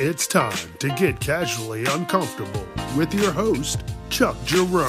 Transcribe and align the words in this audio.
It's 0.00 0.26
time 0.26 0.56
to 0.80 0.88
get 0.88 1.20
casually 1.20 1.84
uncomfortable 1.86 2.66
with 2.96 3.14
your 3.14 3.30
host, 3.30 3.80
Chuck 4.10 4.36
Jerome. 4.44 4.88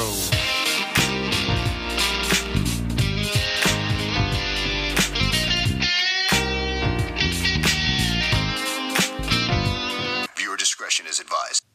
Viewer 10.36 10.57
discretion 10.57 11.06
is 11.06 11.20
advised. 11.20 11.66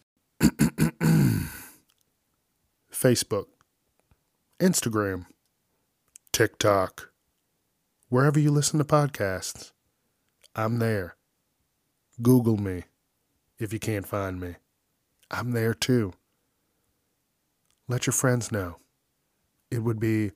Facebook, 2.92 3.44
Instagram, 4.58 5.26
TikTok, 6.32 7.12
wherever 8.08 8.40
you 8.40 8.50
listen 8.50 8.80
to 8.80 8.84
podcasts. 8.84 9.70
I'm 10.56 10.80
there. 10.80 11.14
Google 12.20 12.56
me 12.56 12.82
if 13.60 13.72
you 13.72 13.78
can't 13.78 14.06
find 14.06 14.40
me. 14.40 14.56
I'm 15.30 15.52
there 15.52 15.74
too. 15.74 16.14
Let 17.86 18.06
your 18.06 18.14
friends 18.14 18.50
know. 18.50 18.76
It 19.70 19.80
would 19.80 20.00
be 20.00 20.32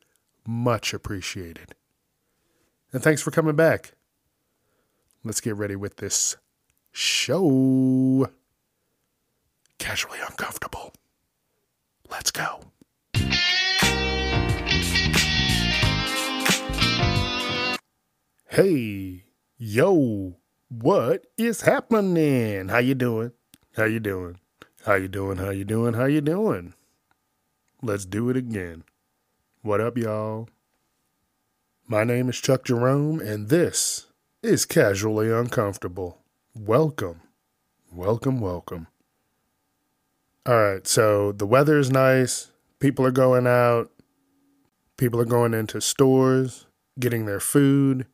much 0.47 0.95
appreciated. 0.95 1.75
And 2.93 3.03
thanks 3.03 3.23
for 3.23 3.31
coming 3.31 3.57
back. 3.57 3.95
Let's 5.25 5.41
get 5.41 5.57
ready 5.57 5.75
with 5.75 5.97
this 5.97 6.37
show. 6.93 8.29
Casually 9.79 10.19
uncomfortable. 10.21 10.93
Let's 12.11 12.31
go. 12.31 12.61
Hey, 18.49 19.25
yo, 19.57 20.37
what 20.81 21.27
is 21.37 21.61
happening? 21.61 22.69
How 22.69 22.79
you 22.79 22.95
doing? 22.95 23.33
How 23.77 23.85
you 23.85 24.01
doing? 24.01 24.39
How 24.85 24.95
you 24.95 25.09
doing? 25.09 25.39
How 25.39 25.51
you 25.51 25.65
doing? 25.65 25.95
How 25.95 26.07
you 26.07 26.21
doing? 26.21 26.75
Let's 27.83 28.05
do 28.05 28.29
it 28.31 28.37
again. 28.37 28.85
What 29.63 29.81
up, 29.81 29.97
y'all? 29.97 30.49
My 31.87 32.03
name 32.03 32.29
is 32.29 32.41
Chuck 32.41 32.65
Jerome, 32.65 33.21
and 33.21 33.49
this 33.51 34.07
is 34.43 34.65
Casually 34.65 35.31
Uncomfortable. 35.31 36.19
Welcome, 36.55 37.21
welcome, 37.93 38.41
welcome. 38.41 38.89
All 40.47 40.57
right, 40.57 40.87
so 40.87 41.33
the 41.33 41.47
weather 41.47 41.79
is 41.79 41.91
nice. 41.91 42.51
People 42.81 43.07
are 43.07 43.13
going 43.13 43.47
out. 43.47 43.91
People 44.97 45.21
are 45.21 45.27
going 45.27 45.55
into 45.55 45.81
stores, 45.81 46.67
getting 46.99 47.27
their 47.27 47.41
food. 47.41 48.07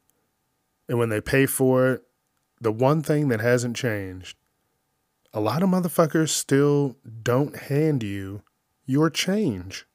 And 0.89 0.99
when 0.99 1.09
they 1.09 1.21
pay 1.21 1.47
for 1.47 1.93
it, 1.93 2.05
the 2.61 2.73
one 2.73 3.03
thing 3.03 3.29
that 3.29 3.41
hasn't 3.41 3.77
changed 3.77 4.37
a 5.33 5.41
lot 5.41 5.63
of 5.63 5.69
motherfuckers 5.69 6.31
still 6.31 6.97
don't 7.23 7.57
hand 7.57 8.03
you 8.03 8.43
your 8.85 9.09
change, 9.09 9.87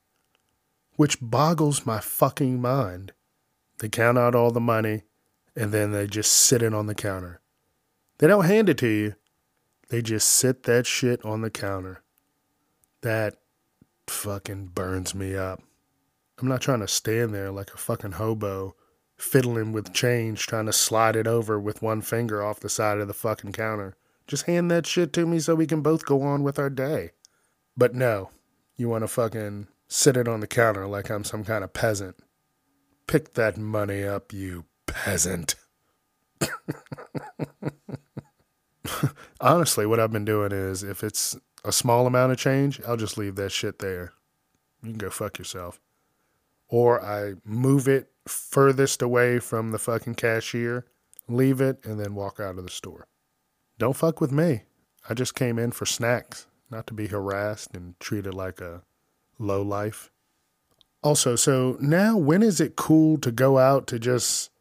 which 0.95 1.17
boggles 1.19 1.85
my 1.85 1.99
fucking 1.99 2.61
mind. 2.61 3.11
They 3.79 3.89
count 3.89 4.17
out 4.17 4.35
all 4.35 4.51
the 4.51 4.61
money 4.61 5.03
and 5.55 5.73
then 5.73 5.91
they 5.91 6.07
just 6.07 6.31
sit 6.31 6.61
it 6.61 6.73
on 6.73 6.87
the 6.87 6.95
counter. 6.95 7.41
They 8.19 8.27
don't 8.27 8.45
hand 8.45 8.69
it 8.69 8.77
to 8.77 8.87
you, 8.87 9.15
they 9.89 10.01
just 10.01 10.29
sit 10.29 10.63
that 10.63 10.87
shit 10.87 11.23
on 11.25 11.41
the 11.41 11.49
counter. 11.49 12.01
That 13.01 13.35
fucking 14.07 14.67
burns 14.67 15.13
me 15.13 15.35
up. 15.35 15.61
I'm 16.39 16.47
not 16.47 16.61
trying 16.61 16.79
to 16.79 16.87
stand 16.87 17.33
there 17.33 17.51
like 17.51 17.73
a 17.73 17.77
fucking 17.77 18.13
hobo 18.13 18.75
fiddling 19.17 19.71
with 19.71 19.93
change, 19.93 20.45
trying 20.45 20.65
to 20.65 20.73
slide 20.73 21.15
it 21.15 21.27
over 21.27 21.59
with 21.59 21.81
one 21.81 22.01
finger 22.01 22.43
off 22.43 22.59
the 22.59 22.69
side 22.69 22.99
of 22.99 23.07
the 23.07 23.13
fucking 23.13 23.53
counter. 23.53 23.95
Just 24.27 24.45
hand 24.45 24.69
that 24.71 24.85
shit 24.87 25.13
to 25.13 25.25
me 25.25 25.39
so 25.39 25.55
we 25.55 25.67
can 25.67 25.81
both 25.81 26.05
go 26.05 26.21
on 26.21 26.43
with 26.43 26.59
our 26.59 26.69
day. 26.69 27.11
But 27.77 27.93
no, 27.93 28.29
you 28.75 28.89
want 28.89 29.03
to 29.03 29.07
fucking 29.07 29.67
sit 29.87 30.17
it 30.17 30.27
on 30.27 30.39
the 30.39 30.47
counter 30.47 30.87
like 30.87 31.09
I'm 31.09 31.23
some 31.23 31.43
kind 31.43 31.63
of 31.63 31.73
peasant. 31.73 32.15
Pick 33.07 33.35
that 33.35 33.57
money 33.57 34.03
up, 34.03 34.33
you 34.33 34.65
peasant. 34.87 35.55
Honestly, 39.39 39.85
what 39.85 39.99
I've 39.99 40.11
been 40.11 40.25
doing 40.25 40.51
is 40.51 40.81
if 40.83 41.03
it's 41.03 41.37
a 41.63 41.71
small 41.71 42.07
amount 42.07 42.31
of 42.31 42.37
change, 42.37 42.81
I'll 42.87 42.97
just 42.97 43.17
leave 43.17 43.35
that 43.35 43.51
shit 43.51 43.79
there. 43.79 44.13
You 44.81 44.89
can 44.89 44.97
go 44.97 45.09
fuck 45.09 45.37
yourself. 45.37 45.79
Or 46.75 47.01
I 47.01 47.35
move 47.45 47.87
it 47.87 48.09
furthest 48.27 49.01
away 49.01 49.39
from 49.39 49.71
the 49.71 49.79
fucking 49.79 50.15
cashier, 50.15 50.85
leave 51.25 51.61
it, 51.61 51.79
and 51.85 51.97
then 51.97 52.15
walk 52.15 52.37
out 52.37 52.57
of 52.57 52.65
the 52.65 52.69
store. 52.69 53.07
Don't 53.77 53.95
fuck 53.95 54.19
with 54.19 54.33
me. 54.33 54.63
I 55.07 55.13
just 55.13 55.35
came 55.35 55.57
in 55.57 55.71
for 55.71 55.85
snacks, 55.85 56.47
not 56.69 56.85
to 56.87 56.93
be 56.93 57.07
harassed 57.07 57.73
and 57.73 57.97
treated 58.01 58.33
like 58.33 58.59
a 58.59 58.81
low 59.39 59.61
life. 59.61 60.11
Also, 61.01 61.37
so 61.37 61.77
now 61.79 62.17
when 62.17 62.43
is 62.43 62.59
it 62.59 62.75
cool 62.75 63.19
to 63.19 63.31
go 63.31 63.57
out 63.57 63.87
to 63.87 63.97
just 63.97 64.51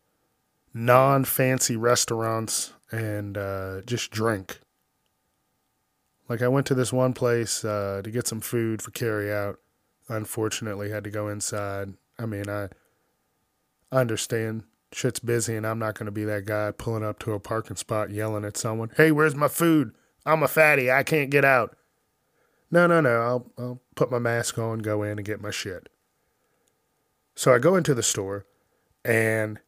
non 0.73 1.25
fancy 1.25 1.75
restaurants 1.75 2.75
and 2.93 3.37
uh, 3.37 3.81
just 3.87 4.13
drink? 4.13 4.61
Like 6.29 6.43
I 6.43 6.47
went 6.47 6.69
to 6.69 6.77
this 6.77 6.93
one 6.93 7.13
place 7.13 7.65
uh, 7.65 8.03
to 8.05 8.11
get 8.13 8.29
some 8.29 8.41
food 8.41 8.83
for 8.83 8.93
carry 8.93 9.33
out. 9.33 9.59
Unfortunately, 10.09 10.91
had 10.91 11.03
to 11.03 11.11
go 11.11 11.29
inside. 11.29 11.95
I 12.19 12.27
mean, 12.27 12.49
I 12.49 12.69
I 13.91 14.01
understand 14.01 14.65
shit's 14.93 15.21
busy 15.21 15.57
and 15.57 15.67
I'm 15.67 15.79
not 15.79 15.99
going 15.99 16.07
to 16.07 16.13
be 16.13 16.25
that 16.25 16.45
guy 16.45 16.71
pulling 16.71 17.05
up 17.05 17.19
to 17.21 17.33
a 17.33 17.41
parking 17.41 17.77
spot 17.77 18.11
yelling 18.11 18.45
at 18.45 18.57
someone, 18.57 18.91
"Hey, 18.97 19.11
where's 19.13 19.35
my 19.35 19.49
food? 19.49 19.93
I'm 20.25 20.43
a 20.43 20.49
fatty. 20.49 20.91
I 20.91 21.03
can't 21.03 21.31
get 21.31 21.45
out." 21.45 21.77
No, 22.71 22.87
no, 22.87 23.01
no. 23.01 23.21
I'll 23.21 23.53
I'll 23.59 23.81
put 23.95 24.11
my 24.11 24.19
mask 24.19 24.59
on, 24.59 24.81
go 24.81 25.03
in 25.03 25.19
and 25.19 25.25
get 25.25 25.41
my 25.41 25.51
shit. 25.51 25.89
So 27.35 27.55
I 27.55 27.59
go 27.59 27.77
into 27.77 27.95
the 27.95 28.03
store 28.03 28.47
and 29.05 29.61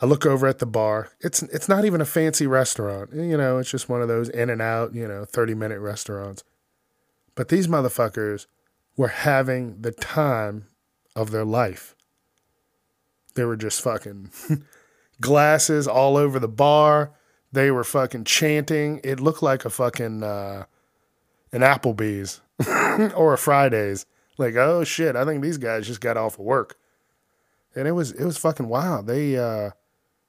I 0.00 0.06
look 0.06 0.26
over 0.26 0.46
at 0.46 0.58
the 0.58 0.66
bar. 0.66 1.10
It's 1.20 1.42
it's 1.42 1.68
not 1.68 1.84
even 1.84 2.00
a 2.00 2.06
fancy 2.06 2.46
restaurant. 2.46 3.10
You 3.14 3.36
know, 3.36 3.58
it's 3.58 3.70
just 3.70 3.88
one 3.88 4.02
of 4.02 4.08
those 4.08 4.28
in 4.28 4.50
and 4.50 4.60
out, 4.60 4.94
you 4.94 5.08
know, 5.08 5.24
30-minute 5.24 5.80
restaurants. 5.80 6.44
But 7.34 7.48
these 7.48 7.66
motherfuckers 7.66 8.46
were 8.96 9.08
having 9.08 9.80
the 9.82 9.92
time 9.92 10.66
of 11.16 11.32
their 11.32 11.44
life. 11.44 11.96
They 13.34 13.44
were 13.44 13.56
just 13.56 13.80
fucking 13.80 14.30
glasses 15.20 15.88
all 15.88 16.16
over 16.16 16.38
the 16.38 16.48
bar. 16.48 17.12
They 17.50 17.70
were 17.70 17.84
fucking 17.84 18.24
chanting. 18.24 19.00
It 19.02 19.18
looked 19.18 19.42
like 19.42 19.64
a 19.64 19.70
fucking 19.70 20.22
uh, 20.22 20.66
an 21.52 21.62
Applebee's 21.62 22.40
or 23.16 23.32
a 23.32 23.38
Fridays. 23.38 24.06
Like, 24.38 24.54
oh 24.56 24.84
shit, 24.84 25.16
I 25.16 25.24
think 25.24 25.42
these 25.42 25.58
guys 25.58 25.86
just 25.86 26.00
got 26.00 26.16
off 26.16 26.38
of 26.38 26.44
work. 26.44 26.78
And 27.74 27.88
it 27.88 27.92
was 27.92 28.12
it 28.12 28.24
was 28.24 28.38
fucking 28.38 28.68
wild. 28.68 29.06
They 29.06 29.36
uh 29.36 29.70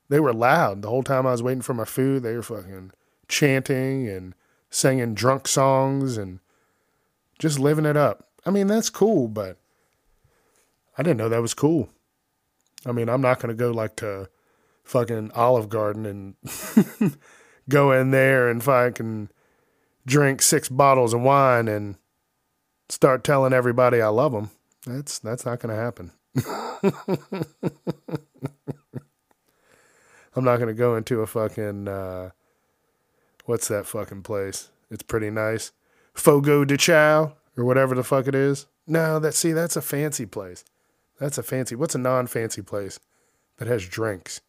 they 0.09 0.19
were 0.19 0.33
loud 0.33 0.81
the 0.81 0.89
whole 0.89 1.03
time 1.03 1.27
I 1.27 1.31
was 1.31 1.43
waiting 1.43 1.61
for 1.61 1.73
my 1.73 1.85
food. 1.85 2.23
They 2.23 2.35
were 2.35 2.43
fucking 2.43 2.91
chanting 3.27 4.07
and 4.07 4.33
singing 4.69 5.13
drunk 5.13 5.47
songs 5.47 6.17
and 6.17 6.39
just 7.39 7.59
living 7.59 7.85
it 7.85 7.97
up. 7.97 8.25
I 8.45 8.51
mean, 8.51 8.67
that's 8.67 8.89
cool, 8.89 9.27
but 9.27 9.57
I 10.97 11.03
didn't 11.03 11.17
know 11.17 11.29
that 11.29 11.41
was 11.41 11.53
cool. 11.53 11.89
I 12.85 12.91
mean, 12.91 13.09
I'm 13.09 13.21
not 13.21 13.39
going 13.39 13.55
to 13.55 13.59
go 13.59 13.71
like 13.71 13.95
to 13.97 14.29
fucking 14.83 15.31
Olive 15.35 15.69
Garden 15.69 16.05
and 16.05 17.17
go 17.69 17.91
in 17.91 18.11
there 18.11 18.49
and 18.49 18.63
fucking 18.63 19.29
drink 20.05 20.41
six 20.41 20.69
bottles 20.69 21.13
of 21.13 21.21
wine 21.21 21.67
and 21.67 21.97
start 22.89 23.23
telling 23.23 23.53
everybody 23.53 24.01
I 24.01 24.07
love 24.07 24.31
them. 24.31 24.49
That's 24.85 25.19
that's 25.19 25.45
not 25.45 25.59
going 25.59 25.75
to 25.75 25.81
happen. 25.81 26.11
I'm 30.35 30.43
not 30.43 30.57
going 30.57 30.67
to 30.67 30.73
go 30.73 30.95
into 30.95 31.21
a 31.21 31.27
fucking 31.27 31.87
uh, 31.87 32.29
what's 33.45 33.67
that 33.67 33.85
fucking 33.85 34.23
place? 34.23 34.69
It's 34.89 35.03
pretty 35.03 35.29
nice. 35.29 35.71
Fogo 36.13 36.63
de 36.63 36.77
Chao 36.77 37.33
or 37.57 37.65
whatever 37.65 37.95
the 37.95 38.03
fuck 38.03 38.27
it 38.27 38.35
is. 38.35 38.67
No, 38.85 39.19
that 39.19 39.33
see 39.33 39.51
that's 39.51 39.75
a 39.75 39.81
fancy 39.81 40.25
place. 40.25 40.63
That's 41.19 41.37
a 41.37 41.43
fancy. 41.43 41.75
What's 41.75 41.95
a 41.95 41.99
non-fancy 41.99 42.61
place 42.61 42.99
that 43.57 43.67
has 43.67 43.87
drinks? 43.87 44.41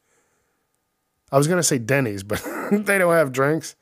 I 1.30 1.38
was 1.38 1.46
gonna 1.46 1.62
say 1.62 1.78
Denny's, 1.78 2.22
but 2.24 2.42
they 2.70 2.98
don't 2.98 3.14
have 3.14 3.32
drinks. 3.32 3.74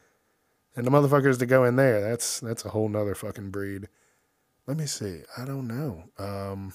And 0.74 0.86
the 0.86 0.90
motherfuckers 0.90 1.38
that 1.38 1.46
go 1.46 1.64
in 1.64 1.76
there, 1.76 2.00
that's 2.00 2.40
that's 2.40 2.64
a 2.64 2.70
whole 2.70 2.88
nother 2.88 3.14
fucking 3.14 3.50
breed. 3.50 3.88
Let 4.66 4.76
me 4.76 4.86
see. 4.86 5.22
I 5.38 5.44
don't 5.44 5.66
know. 5.66 6.04
Um, 6.18 6.72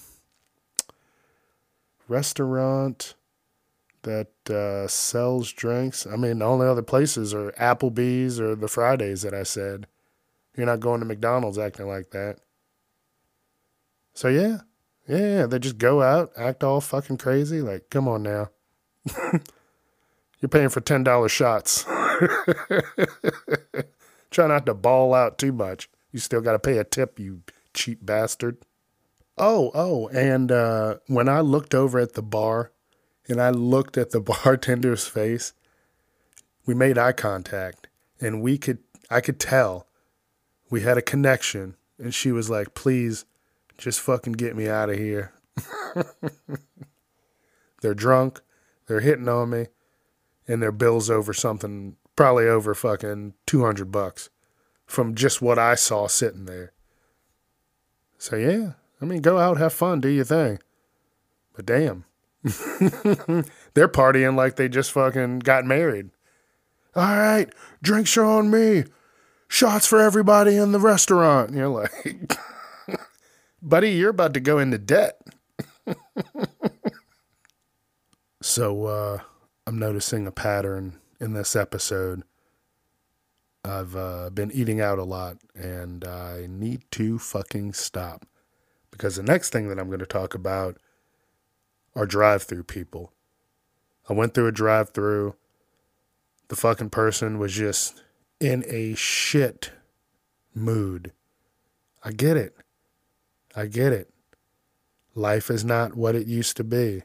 restaurant 2.08 3.16
that 4.04 4.50
uh, 4.50 4.88
sells 4.88 5.52
drinks. 5.52 6.08
I 6.08 6.16
mean, 6.16 6.40
the 6.40 6.46
only 6.46 6.68
other 6.68 6.82
places 6.82 7.34
are 7.34 7.52
Applebee's 7.54 8.40
or 8.40 8.56
the 8.56 8.68
Fridays 8.68 9.22
that 9.22 9.34
I 9.34 9.44
said. 9.44 9.88
You're 10.56 10.66
not 10.66 10.80
going 10.80 11.00
to 11.00 11.06
McDonald's 11.06 11.58
acting 11.58 11.88
like 11.88 12.12
that. 12.12 12.40
So 14.14 14.28
yeah, 14.28 14.62
yeah, 15.08 15.46
they 15.46 15.60
just 15.60 15.78
go 15.78 16.02
out, 16.02 16.32
act 16.38 16.64
all 16.64 16.82
fucking 16.82 17.18
crazy. 17.18 17.62
Like, 17.62 17.90
come 17.90 18.08
on 18.08 18.24
now. 18.24 18.50
You're 20.40 20.50
paying 20.50 20.70
for 20.70 20.82
$10 20.82 21.30
shots. 21.30 21.84
Try 24.32 24.48
not 24.48 24.66
to 24.66 24.74
ball 24.74 25.14
out 25.14 25.38
too 25.38 25.52
much. 25.52 25.90
You 26.12 26.20
still 26.20 26.42
got 26.42 26.54
to 26.54 26.60
pay 26.60 26.78
a 26.78 26.84
tip, 26.84 27.20
you 27.20 27.42
cheap 27.74 28.06
bastard. 28.06 28.58
Oh, 29.38 29.72
oh, 29.74 30.08
and 30.10 30.52
uh, 30.52 30.98
when 31.08 31.30
I 31.30 31.42
looked 31.42 31.74
over 31.74 32.00
at 32.00 32.14
the 32.14 32.22
bar 32.22 32.72
and 33.28 33.42
I 33.42 33.50
looked 33.50 33.98
at 33.98 34.12
the 34.12 34.22
bartender's 34.22 35.08
face, 35.08 35.54
we 36.66 36.74
made 36.74 36.98
eye 36.98 37.14
contact 37.14 37.88
and 38.20 38.42
we 38.42 38.58
could, 38.58 38.80
I 39.10 39.22
could 39.22 39.40
tell 39.40 39.88
we 40.70 40.82
had 40.82 40.98
a 40.98 41.02
connection. 41.02 41.76
And 41.98 42.16
she 42.16 42.32
was 42.32 42.50
like, 42.50 42.74
please 42.74 43.26
just 43.82 44.00
fucking 44.00 44.34
get 44.34 44.56
me 44.56 44.70
out 44.70 44.90
of 44.90 44.98
here. 44.98 45.34
they're 47.82 47.96
drunk, 47.96 48.40
they're 48.88 49.00
hitting 49.00 49.28
on 49.28 49.50
me, 49.50 49.66
and 50.48 50.62
their 50.62 50.72
bill's 50.72 51.10
over 51.10 51.34
something, 51.34 51.96
probably 52.16 52.46
over 52.48 52.74
fucking 52.76 53.34
200 53.48 53.92
bucks 53.92 54.30
from 54.86 55.16
just 55.16 55.42
what 55.42 55.58
I 55.58 55.76
saw 55.76 56.08
sitting 56.08 56.46
there. 56.46 56.74
So, 58.20 58.36
yeah, 58.36 58.74
I 59.02 59.06
mean, 59.06 59.22
go 59.22 59.40
out, 59.40 59.58
have 59.58 59.74
fun, 59.74 60.00
do 60.00 60.10
your 60.10 60.26
thing. 60.26 60.60
But 61.56 61.66
damn, 61.66 62.06
they're 62.44 63.88
partying 63.88 64.36
like 64.36 64.58
they 64.58 64.70
just 64.70 64.92
fucking 64.92 65.40
got 65.40 65.66
married. 65.66 66.12
All 66.96 67.18
right, 67.18 67.50
drinks 67.82 68.16
are 68.16 68.26
on 68.26 68.52
me. 68.52 68.84
Shots 69.48 69.88
for 69.88 70.00
everybody 70.00 70.56
in 70.56 70.72
the 70.72 70.80
restaurant. 70.80 71.56
You're 71.56 71.68
like, 71.68 72.38
buddy, 73.62 73.92
you're 73.92 74.10
about 74.10 74.34
to 74.34 74.40
go 74.40 74.60
into 74.60 74.78
debt. 74.78 75.22
so, 78.42 78.86
uh, 78.86 79.20
I'm 79.68 79.78
noticing 79.78 80.26
a 80.28 80.32
pattern 80.32 81.00
in 81.20 81.34
this 81.34 81.56
episode. 81.56 82.24
I've 83.64 83.96
uh, 83.96 84.32
been 84.32 84.52
eating 84.52 84.82
out 84.82 84.98
a 84.98 85.04
lot 85.04 85.38
and 85.56 86.04
I 86.04 86.48
need 86.50 86.82
to 86.92 87.20
fucking 87.20 87.74
stop 87.74 88.26
because 88.90 89.16
the 89.18 89.24
next 89.24 89.52
thing 89.52 89.70
that 89.70 89.78
I'm 89.78 89.88
going 89.88 90.00
to 90.00 90.06
talk 90.06 90.34
about 90.34 90.78
are 91.96 92.08
drive 92.08 92.44
through 92.44 92.64
people. 92.64 93.14
I 94.10 94.14
went 94.14 94.34
through 94.34 94.48
a 94.48 94.52
drive 94.52 94.90
through. 94.90 95.36
The 96.48 96.56
fucking 96.56 96.90
person 96.90 97.38
was 97.38 97.54
just 97.54 98.02
in 98.40 98.64
a 98.68 98.96
shit 98.96 99.72
mood. 100.56 101.14
I 102.04 102.12
get 102.12 102.36
it. 102.36 102.56
I 103.56 103.66
get 103.66 103.94
it. 103.94 104.10
Life 105.14 105.50
is 105.50 105.66
not 105.66 105.96
what 105.96 106.16
it 106.16 106.28
used 106.28 106.58
to 106.58 106.64
be. 106.64 107.04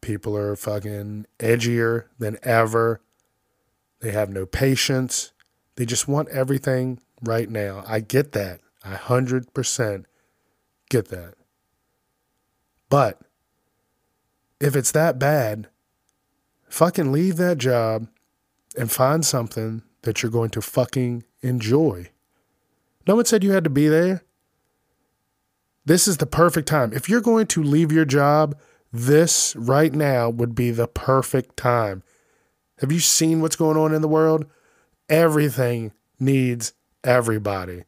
People 0.00 0.36
are 0.36 0.56
fucking 0.56 1.26
edgier 1.38 2.06
than 2.18 2.38
ever. 2.42 3.00
They 4.00 4.10
have 4.12 4.30
no 4.30 4.46
patience. 4.46 5.32
They 5.76 5.86
just 5.86 6.08
want 6.08 6.28
everything 6.28 7.00
right 7.22 7.48
now. 7.48 7.84
I 7.86 8.00
get 8.00 8.32
that. 8.32 8.60
I 8.84 8.94
100% 8.94 10.04
get 10.88 11.08
that. 11.08 11.34
But 12.88 13.20
if 14.60 14.74
it's 14.74 14.92
that 14.92 15.18
bad, 15.18 15.68
fucking 16.68 17.12
leave 17.12 17.36
that 17.36 17.58
job 17.58 18.08
and 18.76 18.90
find 18.90 19.24
something 19.24 19.82
that 20.02 20.22
you're 20.22 20.32
going 20.32 20.50
to 20.50 20.62
fucking 20.62 21.24
enjoy. 21.42 22.10
No 23.06 23.16
one 23.16 23.24
said 23.24 23.44
you 23.44 23.52
had 23.52 23.64
to 23.64 23.70
be 23.70 23.88
there. 23.88 24.22
This 25.88 26.06
is 26.06 26.18
the 26.18 26.26
perfect 26.26 26.68
time. 26.68 26.92
If 26.92 27.08
you're 27.08 27.22
going 27.22 27.46
to 27.46 27.62
leave 27.62 27.90
your 27.90 28.04
job, 28.04 28.54
this 28.92 29.56
right 29.56 29.90
now 29.90 30.28
would 30.28 30.54
be 30.54 30.70
the 30.70 30.86
perfect 30.86 31.56
time. 31.56 32.02
Have 32.80 32.92
you 32.92 33.00
seen 33.00 33.40
what's 33.40 33.56
going 33.56 33.78
on 33.78 33.94
in 33.94 34.02
the 34.02 34.06
world? 34.06 34.44
Everything 35.08 35.92
needs 36.20 36.74
everybody. 37.02 37.84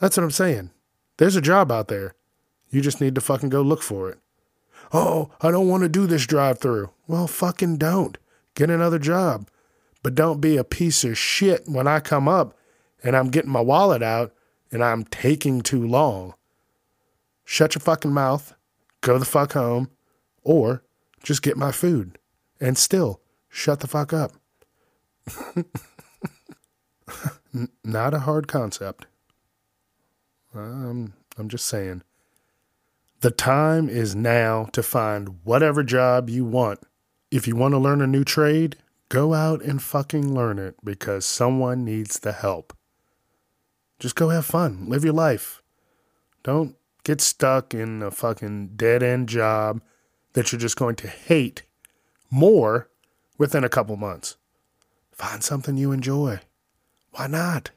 That's 0.00 0.16
what 0.16 0.24
I'm 0.24 0.32
saying. 0.32 0.70
There's 1.18 1.36
a 1.36 1.40
job 1.40 1.70
out 1.70 1.86
there. 1.86 2.16
You 2.68 2.80
just 2.80 3.00
need 3.00 3.14
to 3.14 3.20
fucking 3.20 3.50
go 3.50 3.62
look 3.62 3.80
for 3.80 4.10
it. 4.10 4.18
Oh, 4.92 5.30
I 5.40 5.52
don't 5.52 5.68
want 5.68 5.84
to 5.84 5.88
do 5.88 6.08
this 6.08 6.26
drive 6.26 6.58
through. 6.58 6.90
Well, 7.06 7.28
fucking 7.28 7.76
don't. 7.76 8.18
Get 8.56 8.70
another 8.70 8.98
job. 8.98 9.48
But 10.02 10.16
don't 10.16 10.40
be 10.40 10.56
a 10.56 10.64
piece 10.64 11.04
of 11.04 11.16
shit 11.16 11.68
when 11.68 11.86
I 11.86 12.00
come 12.00 12.26
up 12.26 12.58
and 13.04 13.16
I'm 13.16 13.30
getting 13.30 13.52
my 13.52 13.60
wallet 13.60 14.02
out 14.02 14.33
and 14.74 14.82
I'm 14.84 15.04
taking 15.04 15.60
too 15.60 15.86
long. 15.86 16.34
Shut 17.44 17.76
your 17.76 17.80
fucking 17.80 18.12
mouth, 18.12 18.54
go 19.02 19.18
the 19.18 19.24
fuck 19.24 19.52
home, 19.52 19.88
or 20.42 20.82
just 21.22 21.42
get 21.42 21.56
my 21.56 21.70
food 21.70 22.18
and 22.60 22.76
still 22.76 23.20
shut 23.48 23.78
the 23.78 23.86
fuck 23.86 24.12
up. 24.12 24.32
Not 27.84 28.14
a 28.14 28.18
hard 28.18 28.48
concept. 28.48 29.06
I'm, 30.52 31.14
I'm 31.38 31.48
just 31.48 31.66
saying. 31.66 32.02
The 33.20 33.30
time 33.30 33.88
is 33.88 34.16
now 34.16 34.64
to 34.72 34.82
find 34.82 35.38
whatever 35.44 35.84
job 35.84 36.28
you 36.28 36.44
want. 36.44 36.80
If 37.30 37.46
you 37.46 37.54
want 37.54 37.72
to 37.74 37.78
learn 37.78 38.02
a 38.02 38.08
new 38.08 38.24
trade, 38.24 38.76
go 39.08 39.34
out 39.34 39.62
and 39.62 39.80
fucking 39.80 40.34
learn 40.34 40.58
it 40.58 40.74
because 40.82 41.24
someone 41.24 41.84
needs 41.84 42.18
the 42.18 42.32
help. 42.32 42.76
Just 43.98 44.16
go 44.16 44.28
have 44.30 44.46
fun, 44.46 44.86
live 44.88 45.04
your 45.04 45.14
life. 45.14 45.62
Don't 46.42 46.76
get 47.04 47.20
stuck 47.20 47.74
in 47.74 48.02
a 48.02 48.10
fucking 48.10 48.72
dead 48.76 49.02
end 49.02 49.28
job 49.28 49.80
that 50.32 50.52
you're 50.52 50.60
just 50.60 50.76
going 50.76 50.96
to 50.96 51.08
hate 51.08 51.62
more 52.30 52.88
within 53.38 53.64
a 53.64 53.68
couple 53.68 53.96
months. 53.96 54.36
Find 55.12 55.42
something 55.42 55.76
you 55.76 55.92
enjoy. 55.92 56.40
Why 57.12 57.28
not? 57.28 57.70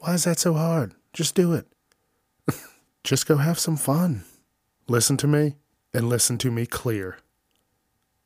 Why 0.00 0.14
is 0.14 0.24
that 0.24 0.38
so 0.38 0.54
hard? 0.54 0.94
Just 1.12 1.34
do 1.34 1.52
it. 1.52 1.66
Just 3.04 3.26
go 3.26 3.36
have 3.36 3.58
some 3.58 3.76
fun. 3.76 4.24
Listen 4.88 5.16
to 5.18 5.26
me 5.26 5.56
and 5.94 6.08
listen 6.08 6.36
to 6.38 6.50
me 6.50 6.66
clear. 6.66 7.18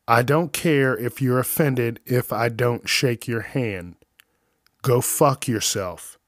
I 0.09 0.23
don't 0.23 0.53
care 0.53 0.97
if 0.97 1.23
you're 1.23 1.39
offended 1.39 2.01
if 2.05 2.33
I 2.33 2.49
don't 2.49 2.89
shake 2.89 3.29
your 3.29 3.43
hand. 3.43 3.95
Go 4.83 5.01
fuck 5.01 5.47
yourself. 5.47 6.19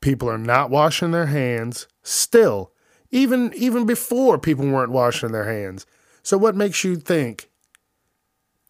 People 0.00 0.30
are 0.30 0.38
not 0.38 0.70
washing 0.70 1.10
their 1.10 1.26
hands 1.26 1.86
still, 2.02 2.72
even 3.10 3.52
even 3.54 3.86
before 3.86 4.38
people 4.38 4.66
weren't 4.66 4.92
washing 4.92 5.32
their 5.32 5.44
hands. 5.44 5.86
So 6.22 6.38
what 6.38 6.54
makes 6.54 6.84
you 6.84 6.96
think 6.96 7.50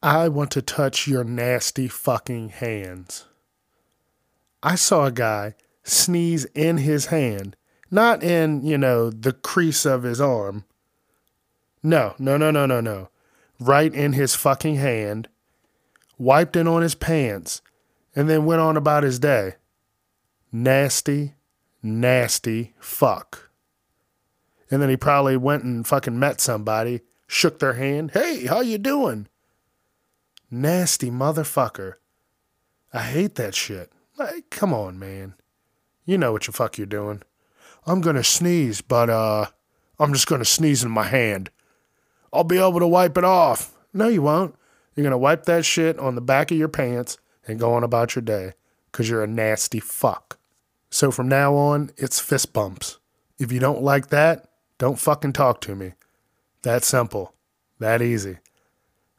I 0.03 0.29
want 0.29 0.51
to 0.53 0.63
touch 0.63 1.07
your 1.07 1.25
nasty 1.25 1.89
fucking 1.89 2.51
hands? 2.51 3.25
I 4.63 4.75
saw 4.75 5.07
a 5.07 5.13
guy 5.13 5.55
sneeze 5.83 6.45
in 6.55 6.79
his 6.79 7.07
hand, 7.07 7.57
not 7.91 8.23
in, 8.23 8.65
you 8.65 8.79
know, 8.79 9.11
the 9.11 9.33
crease 9.33 9.85
of 9.85 10.03
his 10.03 10.21
arm. 10.21 10.65
No, 11.83 12.15
no, 12.19 12.37
no, 12.37 12.51
no, 12.51 12.67
no, 12.67 12.81
no. 12.81 13.09
Right 13.61 13.93
in 13.93 14.13
his 14.13 14.35
fucking 14.35 14.77
hand, 14.77 15.29
wiped 16.17 16.57
it 16.57 16.67
on 16.67 16.83
his 16.83 16.95
pants, 16.95 17.61
and 18.15 18.29
then 18.29 18.45
went 18.45 18.61
on 18.61 18.77
about 18.77 19.03
his 19.03 19.19
day. 19.19 19.55
Nasty, 20.51 21.35
nasty 21.83 22.75
fuck. 22.79 23.51
And 24.71 24.81
then 24.81 24.89
he 24.89 24.97
probably 24.97 25.37
went 25.37 25.65
and 25.65 25.87
fucking 25.87 26.19
met 26.19 26.41
somebody, 26.41 27.01
shook 27.27 27.59
their 27.59 27.75
hand. 27.75 28.13
Hey, 28.13 28.47
how 28.47 28.61
you 28.61 28.79
doing? 28.79 29.29
Nasty 30.51 31.11
motherfucker. 31.11 31.95
I 32.93 33.03
hate 33.03 33.35
that 33.35 33.55
shit. 33.55 33.93
Like, 34.19 34.49
come 34.51 34.73
on, 34.73 34.99
man. 34.99 35.35
You 36.07 36.17
know 36.17 36.33
what 36.33 36.45
the 36.45 36.53
fuck 36.53 36.79
you're 36.79 36.87
doing. 36.87 37.23
I'm 37.87 38.01
gonna 38.01 38.25
sneeze, 38.25 38.81
but 38.81 39.11
uh, 39.11 39.47
I'm 39.99 40.13
just 40.15 40.27
gonna 40.27 40.45
sneeze 40.47 40.83
in 40.83 40.91
my 40.91 41.05
hand. 41.05 41.51
I'll 42.33 42.45
be 42.45 42.59
able 42.59 42.81
to 42.81 42.87
wipe 42.87 43.19
it 43.19 43.25
off. 43.25 43.77
No, 43.93 44.09
you 44.09 44.23
won't. 44.23 44.55
You're 44.97 45.05
gonna 45.05 45.19
wipe 45.19 45.45
that 45.45 45.67
shit 45.67 45.99
on 45.99 46.15
the 46.15 46.21
back 46.23 46.51
of 46.51 46.57
your 46.57 46.69
pants 46.69 47.19
and 47.47 47.61
go 47.61 47.75
on 47.75 47.85
about 47.85 48.15
your 48.15 48.23
day, 48.23 48.53
cause 48.93 49.09
you're 49.09 49.23
a 49.23 49.27
nasty 49.27 49.81
fuck. 49.81 50.38
So 50.91 51.11
from 51.11 51.29
now 51.29 51.55
on, 51.55 51.91
it's 51.97 52.21
fist 52.21 52.53
bumps. 52.53 52.99
If 53.39 53.53
you 53.53 53.61
don't 53.61 53.83
like 53.83 54.09
that, 54.09 54.49
don't 54.79 54.99
fucking 54.99 55.33
talk 55.33 55.61
to 55.63 55.75
me. 55.75 55.95
That 56.63 56.85
simple. 56.85 57.35
That 57.79 58.03
easy. 58.03 58.39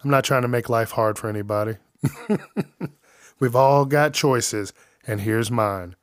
I'm 0.04 0.10
not 0.10 0.24
trying 0.24 0.42
to 0.42 0.48
make 0.48 0.70
life 0.70 0.92
hard 0.92 1.18
for 1.18 1.30
anybody. 1.30 1.76
We've 3.40 3.56
all 3.56 3.86
got 3.86 4.14
choices, 4.14 4.74
and 5.06 5.22
here's 5.22 5.52
mine. 5.52 5.96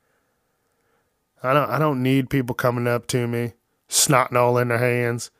I 1.43 1.53
don't 1.53 1.71
I 1.71 1.79
don't 1.79 2.03
need 2.03 2.31
people 2.31 2.55
coming 2.55 2.87
up 2.87 3.07
to 3.09 3.27
me, 3.27 3.53
snotting 3.89 4.37
all 4.37 4.59
in 4.59 4.69
their 4.69 4.79
hands, 4.79 5.31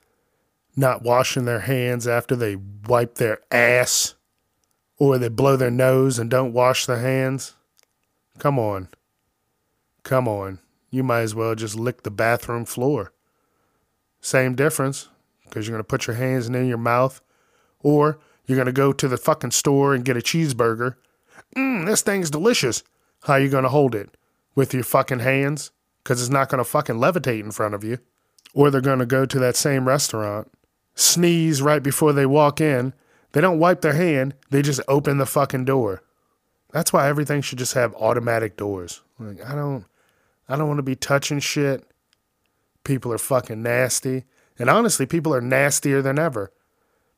not 0.77 1.03
washing 1.03 1.45
their 1.45 1.61
hands 1.61 2.07
after 2.07 2.37
they 2.37 2.57
wipe 2.57 3.15
their 3.17 3.41
ass, 3.51 4.15
or 4.99 5.19
they 5.19 5.29
blow 5.29 5.57
their 5.57 5.71
nose 5.71 6.19
and 6.19 6.31
don't 6.31 6.53
wash 6.53 6.87
their 6.87 7.01
hands. 7.01 7.55
Come 8.39 8.59
on. 8.59 8.89
Come 10.07 10.29
on. 10.29 10.61
You 10.89 11.03
might 11.03 11.23
as 11.23 11.35
well 11.35 11.57
just 11.57 11.75
lick 11.75 12.05
the 12.05 12.13
bathroom 12.13 12.65
floor. 12.65 13.13
Same 14.21 14.55
difference, 14.55 15.09
because 15.43 15.67
you're 15.67 15.75
going 15.75 15.83
to 15.83 15.89
put 15.89 16.07
your 16.07 16.15
hands 16.15 16.47
in 16.47 16.69
your 16.69 16.79
mouth, 16.79 17.21
or 17.83 18.21
you're 18.47 18.55
going 18.55 18.67
to 18.67 18.73
go 18.73 18.93
to 18.93 19.09
the 19.09 19.17
fucking 19.17 19.51
store 19.51 19.97
and 19.97 20.05
get 20.05 20.17
a 20.17 20.21
cheeseburger. 20.21 20.95
mm, 21.57 21.87
this 21.87 22.03
thing's 22.03 22.31
delicious. 22.31 22.85
How 23.25 23.35
you 23.35 23.49
going 23.49 23.65
to 23.65 23.69
hold 23.69 23.97
it? 23.97 24.17
With 24.55 24.73
your 24.73 24.85
fucking 24.85 25.19
hands? 25.19 25.73
Because 26.05 26.21
it's 26.21 26.31
not 26.31 26.51
going 26.51 26.61
to 26.61 26.65
fucking 26.65 27.01
levitate 27.01 27.41
in 27.41 27.51
front 27.51 27.75
of 27.75 27.83
you. 27.83 27.99
Or 28.55 28.71
they're 28.71 28.81
going 28.81 29.01
to 29.01 29.07
go 29.07 29.27
to 29.27 29.41
that 29.41 29.57
same 29.57 29.89
restaurant, 29.89 30.53
sneeze 30.95 31.61
right 31.61 31.83
before 31.83 32.13
they 32.13 32.27
walk 32.27 32.61
in. 32.61 32.95
They 33.33 33.41
don't 33.41 33.59
wipe 33.59 33.81
their 33.81 33.95
hand, 33.95 34.35
they 34.51 34.63
just 34.63 34.81
open 34.87 35.19
the 35.19 35.27
fucking 35.27 35.65
door. 35.65 36.05
That's 36.71 36.93
why 36.93 37.09
everything 37.09 37.43
should 37.43 37.59
just 37.59 37.75
have 37.75 37.93
automatic 37.97 38.57
doors. 38.57 39.03
Like, 39.19 39.45
I 39.45 39.57
don't. 39.57 39.85
I 40.49 40.57
don't 40.57 40.69
want 40.69 40.79
to 40.79 40.83
be 40.83 40.97
touching 40.97 41.41
shit. 41.41 41.85
People 42.85 43.13
are 43.13 43.19
fucking 43.19 43.63
nasty. 43.63 44.25
And 44.59 44.71
honestly, 44.71 45.07
people 45.07 45.35
are 45.35 45.41
nastier 45.41 46.03
than 46.03 46.19
ever. 46.19 46.53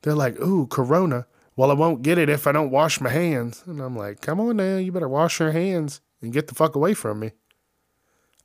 They're 0.03 0.15
like, 0.15 0.41
ooh, 0.41 0.67
Corona. 0.67 1.27
Well, 1.57 1.71
I 1.71 1.75
won't 1.75 2.03
get 2.03 2.19
it 2.19 2.29
if 2.29 2.47
I 2.47 2.53
don't 2.53 2.71
wash 2.71 3.01
my 3.01 3.11
hands. 3.11 3.65
And 3.67 3.81
I'm 3.81 3.97
like, 3.97 4.21
come 4.21 4.41
on 4.41 4.57
now, 4.57 4.77
you 4.77 4.93
better 4.93 5.09
wash 5.09 5.41
your 5.41 5.53
hands 5.53 6.01
and 6.23 6.33
get 6.33 6.47
the 6.47 6.55
fuck 6.55 6.75
away 6.75 6.95
from 6.95 7.21
me. 7.21 7.33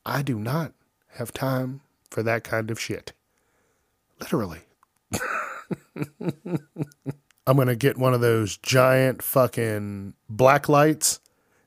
I 0.06 0.22
do 0.22 0.38
not 0.38 0.74
have 1.13 1.32
time 1.32 1.82
for 2.10 2.24
that 2.24 2.44
kind 2.44 2.70
of 2.70 2.80
shit. 2.80 3.13
Literally. 4.20 4.62
I'm 7.46 7.56
going 7.56 7.68
to 7.68 7.75
get 7.75 7.98
one 7.98 8.13
of 8.13 8.22
those 8.22 8.58
giant 8.58 9.22
fucking 9.22 10.13
black 10.30 10.68
lights 10.68 11.20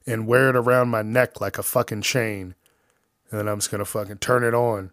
and 0.06 0.26
wear 0.26 0.48
it 0.48 0.56
around 0.56 0.88
my 0.88 1.02
neck 1.02 1.40
like 1.40 1.58
a 1.58 1.62
fucking 1.62 2.02
chain 2.02 2.54
and 3.30 3.40
then 3.40 3.48
I'm 3.48 3.58
just 3.58 3.70
gonna 3.70 3.84
fucking 3.84 4.18
turn 4.18 4.44
it 4.44 4.54
on. 4.54 4.90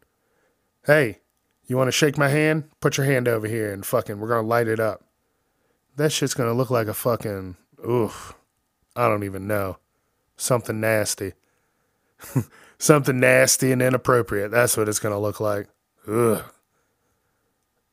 Hey, 0.86 1.20
you 1.66 1.78
wanna 1.78 1.92
shake 1.92 2.18
my 2.18 2.30
hand? 2.30 2.70
Put 2.80 2.98
your 2.98 3.06
hand 3.06 3.28
over 3.28 3.48
here 3.48 3.72
and 3.72 3.86
fucking 3.86 4.20
we're 4.20 4.30
gonna 4.30 4.48
light 4.48 4.68
it 4.68 4.80
up. 4.80 5.04
That 5.96 6.12
shit's 6.12 6.34
gonna 6.34 6.54
look 6.54 6.70
like 6.70 6.88
a 6.88 6.94
fucking 6.94 7.58
oof. 7.88 8.34
I 8.96 9.08
don't 9.08 9.24
even 9.24 9.48
know. 9.48 9.78
Something 10.38 10.80
nasty. 10.80 11.34
Something 12.78 13.20
nasty 13.20 13.72
and 13.72 13.82
inappropriate. 13.82 14.52
That's 14.52 14.75
what 14.75 14.90
it's 14.90 15.00
gonna 15.00 15.20
look 15.20 15.40
like. 15.40 15.68
Ugh. 16.08 16.44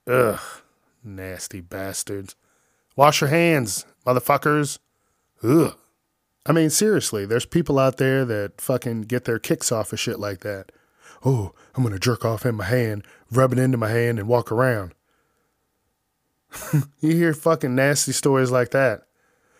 Ugh. 0.06 0.40
Nasty 1.04 1.60
bastards. 1.60 2.34
Wash 2.96 3.20
your 3.20 3.30
hands, 3.30 3.86
motherfuckers. 4.06 4.78
Ugh. 5.42 5.74
I 6.46 6.52
mean, 6.52 6.70
seriously, 6.70 7.26
there's 7.26 7.44
people 7.44 7.78
out 7.78 7.98
there 7.98 8.24
that 8.24 8.60
fucking 8.60 9.02
get 9.02 9.24
their 9.24 9.38
kicks 9.38 9.70
off 9.70 9.92
of 9.92 10.00
shit 10.00 10.18
like 10.18 10.40
that. 10.40 10.72
Oh, 11.24 11.52
I'm 11.74 11.82
gonna 11.82 11.98
jerk 11.98 12.24
off 12.24 12.46
in 12.46 12.54
my 12.54 12.64
hand, 12.64 13.04
rub 13.30 13.52
it 13.52 13.58
into 13.58 13.76
my 13.76 13.90
hand, 13.90 14.18
and 14.18 14.26
walk 14.26 14.50
around. 14.50 14.94
you 17.00 17.14
hear 17.14 17.34
fucking 17.34 17.74
nasty 17.74 18.12
stories 18.12 18.50
like 18.50 18.70
that. 18.70 19.02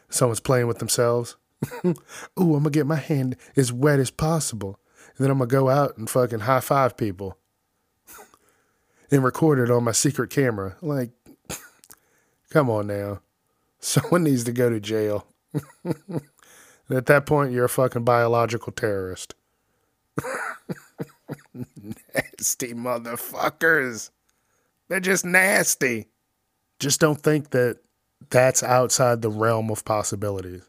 Someone's 0.09 0.41
playing 0.41 0.67
with 0.67 0.79
themselves. 0.79 1.37
oh, 1.85 1.95
I'm 2.37 2.63
gonna 2.63 2.71
get 2.71 2.87
my 2.87 2.97
hand 2.97 3.37
as 3.57 3.73
wet 3.73 4.01
as 4.01 4.11
possible. 4.11 4.81
And 5.17 5.25
then 5.25 5.31
I'm 5.31 5.39
gonna 5.39 5.49
go 5.49 5.69
out 5.69 5.99
and 5.99 6.09
fucking 6.09 6.41
high 6.41 6.61
five 6.61 6.97
people. 6.97 7.37
and 9.11 9.23
record 9.23 9.59
it 9.59 9.71
on 9.71 9.85
my 9.85 9.93
secret 9.93 10.31
camera. 10.31 10.77
Like, 10.81 11.11
come 12.51 12.71
on 12.71 12.87
now. 12.87 13.21
Someone 13.81 14.25
needs 14.25 14.45
to 14.45 14.53
go 14.53 14.71
to 14.71 14.81
jail. 14.81 15.27
At 16.97 17.07
that 17.07 17.27
point, 17.27 17.53
you're 17.53 17.67
a 17.67 17.69
fucking 17.69 18.05
biological 18.05 18.73
terrorist. 18.73 19.35
nasty 21.55 22.75
motherfuckers. 22.75 24.11
They're 24.89 25.01
just 25.01 25.25
nasty. 25.25 26.09
Just 26.79 27.01
don't 27.01 27.21
think 27.21 27.51
that 27.51 27.79
that's 28.31 28.63
outside 28.63 29.23
the 29.23 29.31
realm 29.31 29.71
of 29.71 29.85
possibilities. 29.85 30.63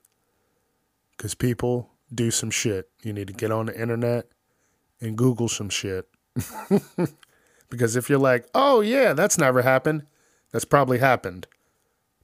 Because 1.17 1.33
people 1.33 1.89
do 2.13 2.31
some 2.31 2.51
shit. 2.51 2.89
You 3.03 3.13
need 3.13 3.27
to 3.27 3.33
get 3.33 3.51
on 3.51 3.67
the 3.67 3.79
internet 3.79 4.27
and 4.99 5.17
Google 5.17 5.49
some 5.49 5.69
shit. 5.69 6.07
because 7.69 7.95
if 7.95 8.09
you're 8.09 8.19
like, 8.19 8.47
oh, 8.53 8.81
yeah, 8.81 9.13
that's 9.13 9.37
never 9.37 9.61
happened, 9.61 10.03
that's 10.51 10.65
probably 10.65 10.99
happened 10.99 11.47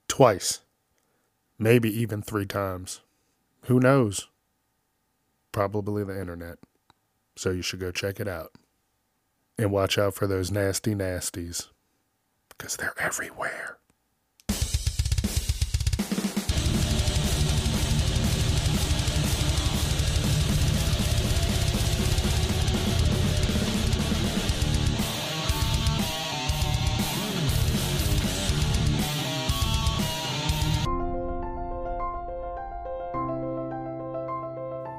twice, 0.08 0.62
maybe 1.58 1.90
even 1.90 2.22
three 2.22 2.46
times. 2.46 3.02
Who 3.68 3.82
knows? 3.82 4.30
Probably 5.52 6.04
the 6.06 6.18
internet. 6.18 6.58
So 7.36 7.52
you 7.52 7.62
should 7.62 7.82
go 7.82 7.92
check 7.92 8.20
it 8.20 8.28
out. 8.28 8.54
And 9.58 9.72
watch 9.72 9.98
out 9.98 10.14
for 10.14 10.26
those 10.26 10.52
nasty 10.52 10.96
nasties. 10.96 11.68
Because 12.50 12.78
they're 12.78 12.94
everywhere. 12.98 13.78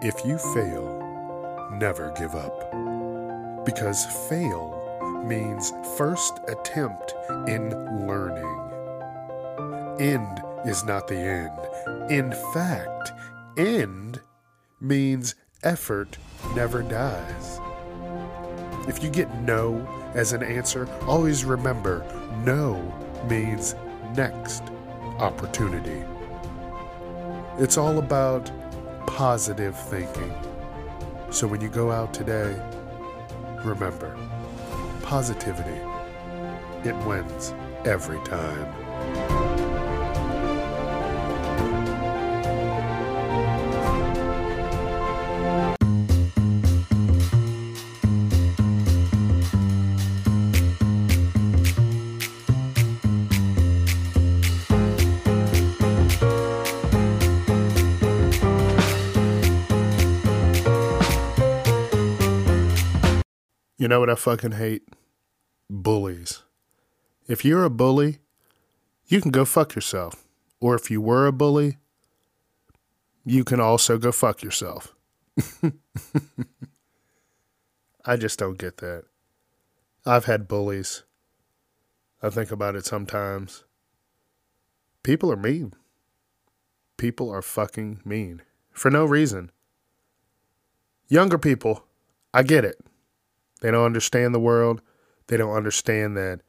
If 0.09 0.25
you 0.25 0.39
fail, 0.39 1.69
never 1.71 2.11
give 2.17 2.35
up. 2.35 2.73
Because 3.67 4.07
fail 4.31 5.23
means 5.23 5.71
first 5.99 6.41
attempt 6.49 7.13
in 7.47 7.69
learning. 8.07 8.57
End 10.01 10.43
is 10.65 10.83
not 10.83 11.09
the 11.09 11.19
end. 11.19 12.11
In 12.11 12.33
fact, 12.55 13.13
end 13.59 14.23
means 14.81 15.35
effort 15.63 16.17
never 16.57 16.81
dies. 16.81 17.61
If 18.89 19.05
you 19.05 19.11
get 19.11 19.43
no 19.43 19.87
as 20.15 20.33
an 20.33 20.43
answer, 20.43 20.89
always 21.03 21.45
remember 21.45 22.03
no 22.47 22.81
means 23.29 23.75
next 24.17 24.63
opportunity. 25.19 26.03
It's 27.59 27.77
all 27.77 27.99
about 27.99 28.51
positive 29.11 29.79
thinking. 29.89 30.35
So 31.31 31.47
when 31.47 31.61
you 31.61 31.69
go 31.69 31.91
out 31.91 32.13
today, 32.13 32.55
remember 33.65 34.17
positivity. 35.03 35.81
It 36.85 36.97
wins 37.07 37.55
every 37.85 38.23
time. 38.25 39.38
You 63.79 63.87
know 63.87 64.01
what 64.01 64.11
I 64.11 64.17
fucking 64.17 64.53
hate? 64.53 64.83
Bullies. 65.71 66.43
If 67.29 67.45
you're 67.45 67.63
a 67.63 67.71
bully, 67.71 68.19
you 69.07 69.21
can 69.21 69.31
go 69.31 69.45
fuck 69.45 69.77
yourself. 69.77 70.25
Or 70.61 70.75
if 70.75 70.91
you 70.91 71.01
were 71.01 71.29
a 71.29 71.33
bully, 71.33 71.79
you 73.25 73.45
can 73.45 73.61
also 73.61 73.97
go 73.97 74.11
fuck 74.11 74.43
yourself. 74.43 74.97
I 78.05 78.17
just 78.17 78.41
don't 78.41 78.59
get 78.59 78.79
that. 78.79 79.05
I've 80.05 80.25
had 80.25 80.49
bullies. 80.49 81.05
I 82.21 82.31
think 82.31 82.51
about 82.51 82.75
it 82.75 82.85
sometimes. 82.85 83.63
People 85.05 85.31
are 85.31 85.37
mean. 85.37 85.75
People 86.97 87.31
are 87.31 87.43
fucking 87.43 88.01
mean 88.05 88.43
for 88.73 88.91
no 88.91 89.05
reason. 89.05 89.53
Younger 91.09 91.39
people, 91.39 91.85
I 92.35 92.43
get 92.43 92.65
it. 92.65 92.81
They 93.61 93.71
don't 93.71 93.85
understand 93.85 94.35
the 94.35 94.41
world. 94.41 94.83
They 95.27 95.37
don't 95.37 95.55
understand 95.55 96.17
that 96.17 96.41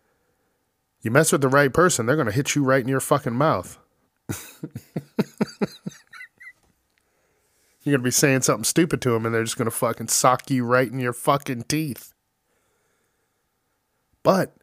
you 1.01 1.11
mess 1.11 1.31
with 1.31 1.41
the 1.41 1.47
right 1.47 1.73
person, 1.73 2.05
they're 2.05 2.15
going 2.15 2.27
to 2.27 2.33
hit 2.33 2.55
you 2.55 2.63
right 2.63 2.81
in 2.81 2.89
your 2.89 2.99
fucking 2.99 3.33
mouth. 3.33 3.77
You're 7.83 7.93
going 7.93 8.01
to 8.01 8.07
be 8.07 8.11
saying 8.11 8.41
something 8.41 8.65
stupid 8.65 9.01
to 9.01 9.11
them 9.11 9.25
and 9.25 9.33
they're 9.33 9.43
just 9.43 9.57
going 9.57 9.69
to 9.69 9.75
fucking 9.75 10.09
sock 10.09 10.51
you 10.51 10.65
right 10.65 10.91
in 10.91 10.99
your 10.99 11.13
fucking 11.13 11.63
teeth. 11.63 12.13
But 14.21 14.53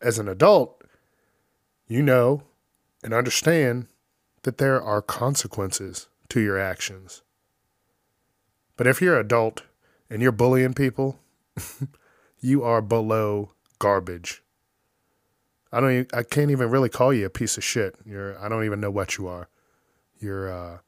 as 0.00 0.18
an 0.18 0.26
adult, 0.26 0.82
you 1.86 2.02
know 2.02 2.44
and 3.02 3.14
understand 3.14 3.86
that 4.42 4.58
there 4.58 4.80
are 4.80 5.02
consequences 5.02 6.08
to 6.28 6.40
your 6.40 6.58
actions. 6.58 7.22
But 8.76 8.86
if 8.86 9.02
you're 9.02 9.18
an 9.18 9.26
adult 9.26 9.62
and 10.08 10.22
you're 10.22 10.32
bullying 10.32 10.74
people, 10.74 11.18
you 12.40 12.62
are 12.62 12.82
below 12.82 13.52
garbage. 13.78 14.42
I 15.72 15.80
don't. 15.80 15.92
Even, 15.92 16.06
I 16.12 16.22
can't 16.22 16.50
even 16.50 16.70
really 16.70 16.88
call 16.88 17.12
you 17.12 17.26
a 17.26 17.30
piece 17.30 17.56
of 17.56 17.64
shit. 17.64 17.94
You're. 18.04 18.38
I 18.42 18.48
don't 18.48 18.64
even 18.64 18.80
know 18.80 18.90
what 18.90 19.18
you 19.18 19.28
are. 19.28 19.48
You're. 20.18 20.52
Uh, 20.52 20.78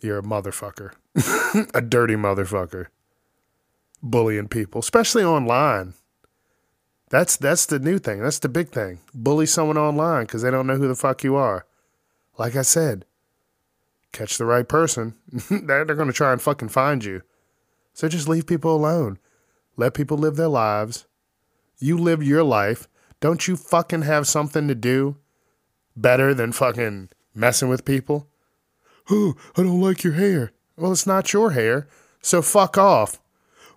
you're 0.00 0.18
a 0.18 0.22
motherfucker, 0.22 0.92
a 1.74 1.80
dirty 1.80 2.14
motherfucker, 2.14 2.86
bullying 4.02 4.48
people, 4.48 4.80
especially 4.80 5.24
online. 5.24 5.94
That's 7.08 7.36
that's 7.36 7.66
the 7.66 7.78
new 7.78 7.98
thing. 7.98 8.20
That's 8.20 8.40
the 8.40 8.48
big 8.48 8.68
thing. 8.68 9.00
Bully 9.14 9.46
someone 9.46 9.78
online 9.78 10.26
because 10.26 10.42
they 10.42 10.50
don't 10.50 10.66
know 10.66 10.76
who 10.76 10.88
the 10.88 10.94
fuck 10.94 11.24
you 11.24 11.36
are. 11.36 11.66
Like 12.36 12.56
I 12.56 12.62
said, 12.62 13.06
catch 14.12 14.38
the 14.38 14.44
right 14.44 14.68
person, 14.68 15.14
they're, 15.50 15.84
they're 15.84 15.96
going 15.96 16.08
to 16.08 16.12
try 16.12 16.32
and 16.32 16.42
fucking 16.42 16.68
find 16.68 17.04
you. 17.04 17.22
So 17.94 18.08
just 18.08 18.28
leave 18.28 18.46
people 18.46 18.74
alone. 18.74 19.18
Let 19.76 19.94
people 19.94 20.16
live 20.16 20.36
their 20.36 20.48
lives. 20.48 21.06
You 21.78 21.98
live 21.98 22.22
your 22.22 22.42
life. 22.42 22.88
Don't 23.20 23.46
you 23.46 23.56
fucking 23.56 24.02
have 24.02 24.26
something 24.26 24.68
to 24.68 24.74
do 24.74 25.16
better 25.96 26.34
than 26.34 26.52
fucking 26.52 27.10
messing 27.34 27.68
with 27.68 27.84
people? 27.84 28.28
Oh, 29.10 29.34
I 29.56 29.62
don't 29.62 29.80
like 29.80 30.04
your 30.04 30.14
hair. 30.14 30.52
Well, 30.76 30.92
it's 30.92 31.06
not 31.06 31.32
your 31.32 31.52
hair, 31.52 31.88
so 32.20 32.42
fuck 32.42 32.76
off. 32.76 33.20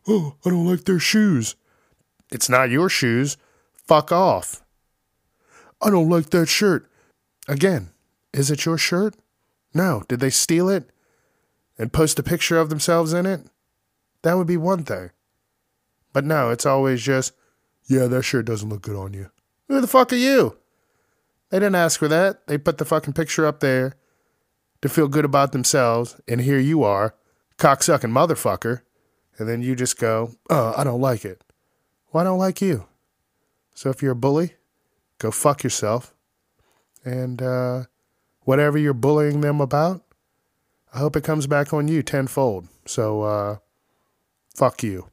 Oh, 0.08 0.36
I 0.46 0.50
don't 0.50 0.68
like 0.68 0.86
their 0.86 1.00
shoes. 1.00 1.56
It's 2.32 2.50
not 2.50 2.70
your 2.70 2.89
shoes. 2.89 3.38
Fuck 3.74 4.12
off. 4.12 4.62
I 5.82 5.89
don't 5.89 6.10
like 6.10 6.29
that 6.29 6.48
shirt. 6.48 6.89
Again, 7.48 7.91
is 8.34 8.51
it 8.51 8.65
your 8.65 8.77
shirt? 8.77 9.15
No. 9.74 10.03
Did 10.08 10.20
they 10.20 10.29
steal 10.29 10.70
it 10.70 10.89
and 11.77 11.94
post 11.94 12.20
a 12.20 12.24
picture 12.24 12.60
of 12.60 12.70
themselves 12.70 13.13
in 13.13 13.25
it? 13.25 13.41
That 14.22 14.36
would 14.36 14.48
be 14.48 14.58
one 14.58 14.84
thing. 14.84 15.12
But 16.20 16.26
no, 16.26 16.50
it's 16.50 16.66
always 16.66 17.02
just, 17.02 17.32
yeah, 17.88 18.08
that 18.08 18.24
shirt 18.24 18.44
doesn't 18.44 18.68
look 18.68 18.82
good 18.82 18.98
on 18.98 19.14
you. 19.14 19.32
Who 19.70 19.80
the 19.80 19.88
fuck 19.88 20.12
are 20.12 20.18
you? 20.18 20.58
They 21.50 21.60
didn't 21.60 21.76
ask 21.76 21.98
for 21.98 22.10
that. 22.10 22.46
They 22.46 22.58
put 22.58 22.78
the 22.78 22.84
fucking 22.84 23.14
picture 23.14 23.46
up 23.46 23.62
there 23.62 23.94
to 24.82 24.90
feel 24.90 25.08
good 25.08 25.24
about 25.24 25.54
themselves, 25.54 26.20
and 26.28 26.42
here 26.42 26.60
you 26.60 26.84
are, 26.84 27.16
cocksucking 27.58 28.12
motherfucker, 28.12 28.82
and 29.38 29.48
then 29.48 29.62
you 29.62 29.78
just 29.78 29.98
go, 29.98 30.34
oh, 30.50 30.74
I 30.76 30.84
don't 30.84 31.00
like 31.00 31.24
it. 31.24 31.42
Well, 32.12 32.20
I 32.20 32.26
don't 32.26 32.38
like 32.38 32.62
you. 32.62 32.86
So 33.74 33.90
if 33.90 34.02
you're 34.02 34.12
a 34.12 34.16
bully, 34.16 34.56
go 35.20 35.32
fuck 35.32 35.64
yourself. 35.64 36.14
And 37.06 37.42
uh, 37.42 37.84
whatever 38.42 38.78
you're 38.78 38.94
bullying 38.94 39.40
them 39.40 39.62
about, 39.62 40.04
I 40.94 41.00
hope 41.00 41.16
it 41.16 41.24
comes 41.24 41.48
back 41.48 41.72
on 41.72 41.88
you 41.88 42.04
tenfold. 42.04 42.68
So 42.86 43.22
uh, 43.22 43.58
fuck 44.54 44.84
you. 44.84 45.08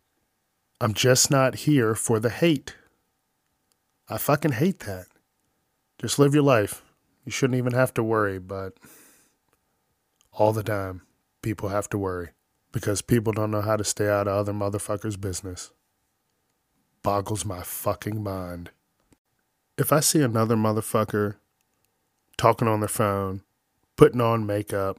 I'm 0.80 0.92
just 0.92 1.30
not 1.30 1.54
here 1.54 1.94
for 1.94 2.20
the 2.20 2.28
hate. 2.28 2.76
I 4.08 4.18
fucking 4.18 4.52
hate 4.52 4.80
that. 4.80 5.06
Just 5.98 6.18
live 6.18 6.34
your 6.34 6.42
life. 6.42 6.82
You 7.24 7.32
shouldn't 7.32 7.56
even 7.56 7.72
have 7.72 7.94
to 7.94 8.02
worry, 8.02 8.38
but 8.38 8.74
all 10.32 10.52
the 10.52 10.62
time, 10.62 11.02
people 11.40 11.70
have 11.70 11.88
to 11.90 11.98
worry 11.98 12.30
because 12.72 13.00
people 13.00 13.32
don't 13.32 13.50
know 13.50 13.62
how 13.62 13.76
to 13.76 13.84
stay 13.84 14.08
out 14.08 14.28
of 14.28 14.34
other 14.34 14.52
motherfuckers' 14.52 15.18
business. 15.18 15.70
Boggles 17.02 17.46
my 17.46 17.62
fucking 17.62 18.22
mind. 18.22 18.70
If 19.78 19.92
I 19.92 20.00
see 20.00 20.20
another 20.20 20.56
motherfucker 20.56 21.36
talking 22.36 22.68
on 22.68 22.80
their 22.80 22.88
phone, 22.88 23.42
putting 23.96 24.20
on 24.20 24.44
makeup, 24.44 24.98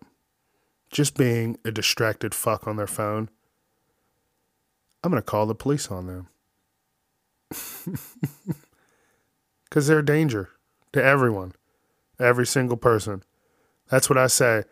just 0.89 1.15
being 1.15 1.59
a 1.63 1.71
distracted 1.71 2.33
fuck 2.33 2.67
on 2.67 2.77
their 2.77 2.87
phone, 2.87 3.29
I'm 5.07 5.11
going 5.11 5.23
to 5.23 5.25
call 5.25 5.45
the 5.45 5.55
police 5.55 5.89
on 5.89 6.07
them. 6.07 6.27
Because 9.63 9.87
they're 9.87 9.99
a 9.99 10.05
danger 10.05 10.49
to 10.91 11.01
everyone, 11.01 11.53
every 12.19 12.45
single 12.45 12.75
person. 12.75 13.23
That's 13.89 14.09
what 14.09 14.17
I 14.17 14.27
say. 14.27 14.63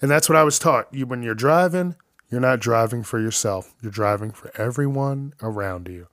And 0.00 0.08
that's 0.08 0.28
what 0.28 0.36
I 0.36 0.44
was 0.44 0.60
taught. 0.60 0.92
You, 0.92 1.06
when 1.06 1.22
you're 1.22 1.34
driving, 1.34 1.96
you're 2.28 2.40
not 2.40 2.60
driving 2.60 3.02
for 3.02 3.20
yourself, 3.20 3.74
you're 3.80 3.90
driving 3.90 4.30
for 4.30 4.52
everyone 4.56 5.34
around 5.42 5.88
you. 5.88 6.06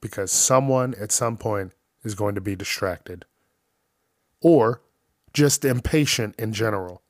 Because 0.00 0.30
someone 0.30 0.94
at 1.00 1.12
some 1.12 1.36
point 1.38 1.72
is 2.02 2.14
going 2.14 2.34
to 2.34 2.40
be 2.40 2.56
distracted 2.56 3.24
or 4.40 4.82
just 5.32 5.64
impatient 5.64 6.34
in 6.38 6.52
general. 6.52 7.02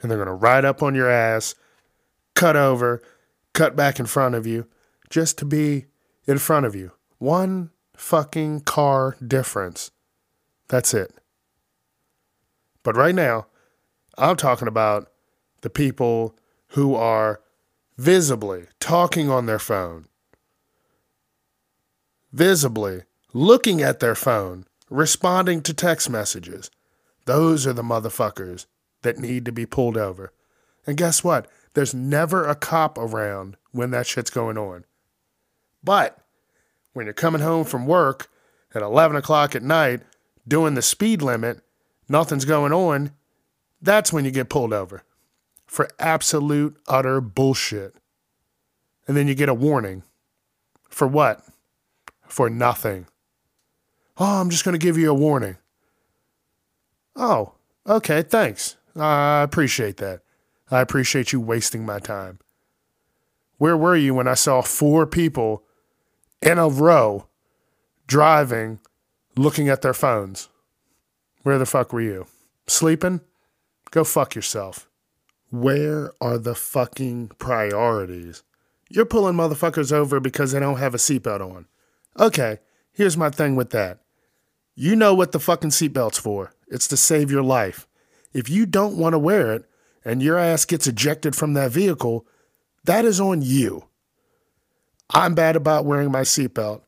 And 0.00 0.10
they're 0.10 0.18
going 0.18 0.28
to 0.28 0.34
ride 0.34 0.64
up 0.64 0.82
on 0.82 0.94
your 0.94 1.10
ass, 1.10 1.54
cut 2.34 2.56
over, 2.56 3.02
cut 3.52 3.76
back 3.76 3.98
in 3.98 4.06
front 4.06 4.34
of 4.34 4.46
you, 4.46 4.66
just 5.10 5.38
to 5.38 5.44
be 5.44 5.86
in 6.26 6.38
front 6.38 6.66
of 6.66 6.74
you. 6.74 6.92
One 7.18 7.70
fucking 7.96 8.62
car 8.62 9.16
difference. 9.24 9.90
That's 10.68 10.94
it. 10.94 11.12
But 12.82 12.96
right 12.96 13.14
now, 13.14 13.46
I'm 14.18 14.36
talking 14.36 14.68
about 14.68 15.10
the 15.62 15.70
people 15.70 16.36
who 16.68 16.94
are 16.94 17.40
visibly 17.96 18.64
talking 18.80 19.30
on 19.30 19.46
their 19.46 19.58
phone, 19.58 20.06
visibly 22.32 23.02
looking 23.32 23.82
at 23.82 24.00
their 24.00 24.14
phone, 24.14 24.66
responding 24.90 25.62
to 25.62 25.74
text 25.74 26.10
messages. 26.10 26.70
Those 27.24 27.66
are 27.66 27.72
the 27.72 27.82
motherfuckers 27.82 28.66
that 29.02 29.18
need 29.18 29.44
to 29.44 29.52
be 29.52 29.66
pulled 29.66 29.96
over. 29.96 30.32
And 30.86 30.96
guess 30.96 31.24
what? 31.24 31.50
There's 31.74 31.94
never 31.94 32.46
a 32.46 32.54
cop 32.54 32.98
around 32.98 33.56
when 33.72 33.90
that 33.90 34.06
shit's 34.06 34.30
going 34.30 34.58
on. 34.58 34.84
But 35.84 36.18
when 36.94 37.06
you're 37.06 37.12
coming 37.12 37.42
home 37.42 37.64
from 37.64 37.86
work 37.86 38.30
at 38.74 38.82
11 38.82 39.16
o'clock 39.16 39.54
at 39.54 39.62
night 39.62 40.00
doing 40.48 40.74
the 40.74 40.82
speed 40.82 41.22
limit, 41.22 41.60
nothing's 42.08 42.44
going 42.44 42.72
on, 42.72 43.12
that's 43.82 44.12
when 44.12 44.24
you 44.24 44.30
get 44.30 44.48
pulled 44.48 44.72
over 44.72 45.04
for 45.66 45.88
absolute, 45.98 46.76
utter 46.88 47.20
bullshit. 47.20 47.94
And 49.06 49.16
then 49.16 49.28
you 49.28 49.34
get 49.34 49.48
a 49.48 49.54
warning. 49.54 50.04
For 50.88 51.06
what? 51.06 51.42
For 52.28 52.48
nothing. 52.48 53.06
Oh, 54.16 54.40
I'm 54.40 54.50
just 54.50 54.64
going 54.64 54.78
to 54.78 54.84
give 54.84 54.96
you 54.96 55.10
a 55.10 55.14
warning. 55.14 55.56
Oh, 57.16 57.54
okay, 57.86 58.22
thanks. 58.22 58.76
I 58.96 59.42
appreciate 59.42 59.96
that. 59.98 60.20
I 60.70 60.80
appreciate 60.80 61.32
you 61.32 61.40
wasting 61.40 61.84
my 61.84 61.98
time. 61.98 62.38
Where 63.58 63.76
were 63.76 63.96
you 63.96 64.14
when 64.14 64.28
I 64.28 64.34
saw 64.34 64.62
four 64.62 65.06
people 65.06 65.63
in 66.44 66.58
a 66.58 66.68
row 66.68 67.26
driving, 68.06 68.78
looking 69.36 69.68
at 69.68 69.82
their 69.82 69.94
phones? 69.94 70.48
Where 71.42 71.58
the 71.58 71.66
fuck 71.66 71.92
were 71.92 72.00
you? 72.00 72.26
Sleeping? 72.66 73.20
Go 73.90 74.04
fuck 74.04 74.34
yourself. 74.34 74.88
Where 75.50 76.12
are 76.20 76.38
the 76.38 76.54
fucking 76.54 77.32
priorities? 77.38 78.42
You're 78.88 79.04
pulling 79.04 79.36
motherfuckers 79.36 79.92
over 79.92 80.20
because 80.20 80.52
they 80.52 80.60
don't 80.60 80.78
have 80.78 80.94
a 80.94 80.98
seatbelt 80.98 81.40
on. 81.40 81.66
Okay, 82.18 82.58
here's 82.92 83.16
my 83.16 83.30
thing 83.30 83.56
with 83.56 83.70
that. 83.70 84.00
You 84.74 84.96
know 84.96 85.14
what 85.14 85.32
the 85.32 85.40
fucking 85.40 85.70
seatbelt's 85.70 86.18
for. 86.18 86.52
It's 86.68 86.88
to 86.88 86.96
save 86.96 87.30
your 87.30 87.42
life. 87.42 87.86
If 88.32 88.48
you 88.48 88.66
don't 88.66 88.96
want 88.96 89.12
to 89.12 89.18
wear 89.18 89.52
it 89.52 89.64
and 90.04 90.22
your 90.22 90.38
ass 90.38 90.64
gets 90.64 90.86
ejected 90.86 91.36
from 91.36 91.54
that 91.54 91.70
vehicle, 91.70 92.26
that 92.84 93.04
is 93.04 93.20
on 93.20 93.42
you. 93.42 93.84
I'm 95.10 95.34
bad 95.34 95.56
about 95.56 95.84
wearing 95.84 96.10
my 96.10 96.22
seatbelt, 96.22 96.82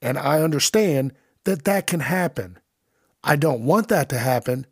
and 0.00 0.18
I 0.18 0.40
understand 0.40 1.12
that 1.44 1.64
that 1.64 1.86
can 1.86 2.00
happen. 2.00 2.58
I 3.22 3.36
don't 3.36 3.64
want 3.64 3.88
that 3.88 4.08
to 4.10 4.18
happen, 4.18 4.66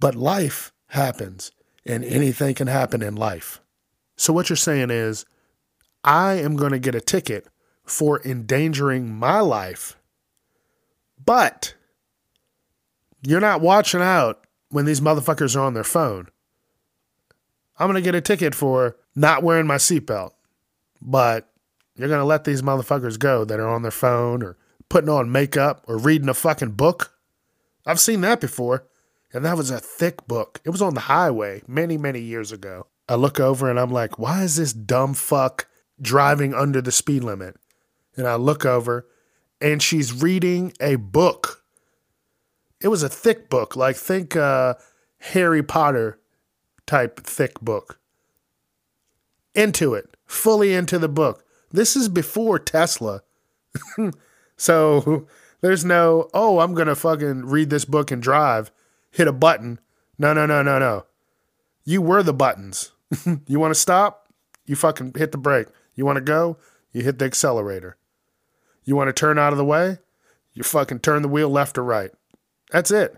but 0.00 0.14
life 0.14 0.72
happens, 0.88 1.50
and 1.84 2.04
anything 2.04 2.54
can 2.54 2.66
happen 2.66 3.02
in 3.02 3.16
life. 3.16 3.60
So, 4.16 4.32
what 4.32 4.48
you're 4.48 4.56
saying 4.56 4.90
is, 4.90 5.26
I 6.04 6.34
am 6.34 6.56
going 6.56 6.72
to 6.72 6.78
get 6.78 6.94
a 6.94 7.00
ticket 7.00 7.46
for 7.84 8.20
endangering 8.24 9.14
my 9.14 9.40
life, 9.40 9.96
but 11.24 11.74
you're 13.22 13.40
not 13.40 13.60
watching 13.60 14.00
out 14.00 14.46
when 14.70 14.84
these 14.84 15.00
motherfuckers 15.00 15.56
are 15.56 15.60
on 15.60 15.74
their 15.74 15.84
phone. 15.84 16.28
I'm 17.78 17.86
going 17.86 18.02
to 18.02 18.02
get 18.02 18.14
a 18.14 18.20
ticket 18.20 18.54
for 18.54 18.96
not 19.14 19.42
wearing 19.42 19.66
my 19.66 19.76
seatbelt, 19.76 20.32
but 21.00 21.48
you're 21.98 22.08
going 22.08 22.20
to 22.20 22.24
let 22.24 22.44
these 22.44 22.62
motherfuckers 22.62 23.18
go 23.18 23.44
that 23.44 23.60
are 23.60 23.68
on 23.68 23.82
their 23.82 23.90
phone 23.90 24.42
or 24.42 24.56
putting 24.88 25.10
on 25.10 25.32
makeup 25.32 25.84
or 25.86 25.98
reading 25.98 26.28
a 26.28 26.34
fucking 26.34 26.72
book. 26.72 27.12
I've 27.84 28.00
seen 28.00 28.20
that 28.22 28.40
before. 28.40 28.84
And 29.32 29.44
that 29.44 29.56
was 29.56 29.70
a 29.70 29.78
thick 29.78 30.26
book. 30.26 30.60
It 30.64 30.70
was 30.70 30.80
on 30.80 30.94
the 30.94 31.00
highway 31.00 31.62
many, 31.66 31.98
many 31.98 32.20
years 32.20 32.50
ago. 32.50 32.86
I 33.08 33.14
look 33.14 33.38
over 33.38 33.68
and 33.68 33.78
I'm 33.78 33.90
like, 33.90 34.18
why 34.18 34.42
is 34.42 34.56
this 34.56 34.72
dumb 34.72 35.14
fuck 35.14 35.66
driving 36.00 36.54
under 36.54 36.80
the 36.80 36.92
speed 36.92 37.24
limit? 37.24 37.56
And 38.16 38.26
I 38.26 38.36
look 38.36 38.64
over 38.64 39.06
and 39.60 39.82
she's 39.82 40.22
reading 40.22 40.72
a 40.80 40.96
book. 40.96 41.62
It 42.80 42.88
was 42.88 43.02
a 43.02 43.08
thick 43.08 43.50
book, 43.50 43.76
like 43.76 43.96
think 43.96 44.36
uh, 44.36 44.74
Harry 45.18 45.62
Potter 45.62 46.18
type 46.86 47.20
thick 47.20 47.60
book. 47.60 47.98
Into 49.54 49.94
it, 49.94 50.16
fully 50.26 50.72
into 50.72 50.98
the 50.98 51.08
book. 51.08 51.44
This 51.70 51.96
is 51.96 52.08
before 52.08 52.58
Tesla. 52.58 53.22
so 54.56 55.26
there's 55.60 55.84
no, 55.84 56.28
oh, 56.32 56.60
I'm 56.60 56.74
going 56.74 56.88
to 56.88 56.94
fucking 56.94 57.46
read 57.46 57.70
this 57.70 57.84
book 57.84 58.10
and 58.10 58.22
drive 58.22 58.70
hit 59.10 59.28
a 59.28 59.32
button. 59.32 59.80
No, 60.18 60.32
no, 60.32 60.46
no, 60.46 60.62
no, 60.62 60.78
no. 60.78 61.06
You 61.84 62.02
were 62.02 62.22
the 62.22 62.34
buttons. 62.34 62.92
you 63.46 63.58
want 63.58 63.74
to 63.74 63.80
stop? 63.80 64.28
You 64.66 64.76
fucking 64.76 65.14
hit 65.16 65.32
the 65.32 65.38
brake. 65.38 65.68
You 65.94 66.04
want 66.04 66.16
to 66.16 66.22
go? 66.22 66.58
You 66.92 67.02
hit 67.02 67.18
the 67.18 67.24
accelerator. 67.24 67.96
You 68.84 68.96
want 68.96 69.08
to 69.08 69.12
turn 69.12 69.38
out 69.38 69.52
of 69.52 69.58
the 69.58 69.64
way? 69.64 69.98
You 70.54 70.62
fucking 70.62 71.00
turn 71.00 71.22
the 71.22 71.28
wheel 71.28 71.48
left 71.48 71.78
or 71.78 71.84
right. 71.84 72.10
That's 72.70 72.90
it. 72.90 73.16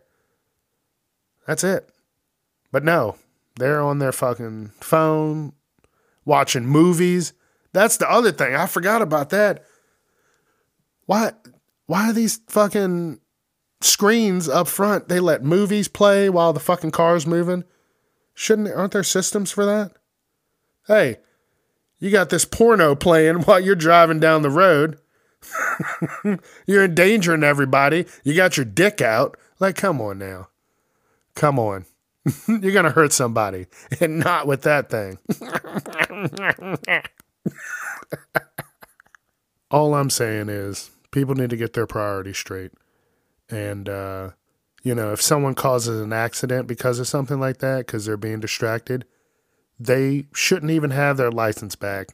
That's 1.46 1.64
it. 1.64 1.88
But 2.70 2.84
no, 2.84 3.16
they're 3.56 3.80
on 3.80 3.98
their 3.98 4.12
fucking 4.12 4.72
phone 4.80 5.52
watching 6.24 6.66
movies. 6.66 7.32
That's 7.72 7.96
the 7.96 8.10
other 8.10 8.32
thing. 8.32 8.54
I 8.54 8.66
forgot 8.66 9.02
about 9.02 9.30
that. 9.30 9.64
Why 11.06 11.32
why 11.86 12.10
are 12.10 12.12
these 12.12 12.40
fucking 12.48 13.20
screens 13.80 14.48
up 14.48 14.68
front? 14.68 15.08
They 15.08 15.20
let 15.20 15.42
movies 15.42 15.88
play 15.88 16.28
while 16.28 16.52
the 16.52 16.60
fucking 16.60 16.92
car's 16.92 17.26
moving. 17.26 17.64
Shouldn't 18.34 18.72
aren't 18.74 18.92
there 18.92 19.02
systems 19.02 19.50
for 19.50 19.66
that? 19.66 19.92
Hey, 20.86 21.18
you 21.98 22.10
got 22.10 22.30
this 22.30 22.44
porno 22.44 22.94
playing 22.94 23.36
while 23.44 23.60
you're 23.60 23.74
driving 23.74 24.20
down 24.20 24.42
the 24.42 24.50
road. 24.50 24.98
you're 26.66 26.84
endangering 26.84 27.44
everybody. 27.44 28.06
You 28.24 28.34
got 28.34 28.56
your 28.56 28.66
dick 28.66 29.00
out. 29.00 29.36
Like, 29.58 29.76
come 29.76 30.00
on 30.00 30.18
now. 30.18 30.48
Come 31.34 31.58
on. 31.58 31.86
you're 32.48 32.72
going 32.72 32.84
to 32.84 32.90
hurt 32.90 33.12
somebody 33.12 33.66
and 34.00 34.18
not 34.18 34.46
with 34.46 34.62
that 34.62 34.90
thing. 34.90 35.18
All 39.70 39.94
I'm 39.94 40.10
saying 40.10 40.48
is 40.48 40.90
people 41.10 41.34
need 41.34 41.50
to 41.50 41.56
get 41.56 41.72
their 41.74 41.86
priorities 41.86 42.38
straight. 42.38 42.72
And, 43.48 43.88
uh, 43.88 44.30
you 44.82 44.94
know, 44.94 45.12
if 45.12 45.20
someone 45.20 45.54
causes 45.54 46.00
an 46.00 46.12
accident 46.12 46.66
because 46.66 46.98
of 46.98 47.08
something 47.08 47.38
like 47.38 47.58
that, 47.58 47.86
because 47.86 48.06
they're 48.06 48.16
being 48.16 48.40
distracted, 48.40 49.04
they 49.78 50.26
shouldn't 50.34 50.72
even 50.72 50.90
have 50.90 51.16
their 51.16 51.30
license 51.30 51.76
back. 51.76 52.08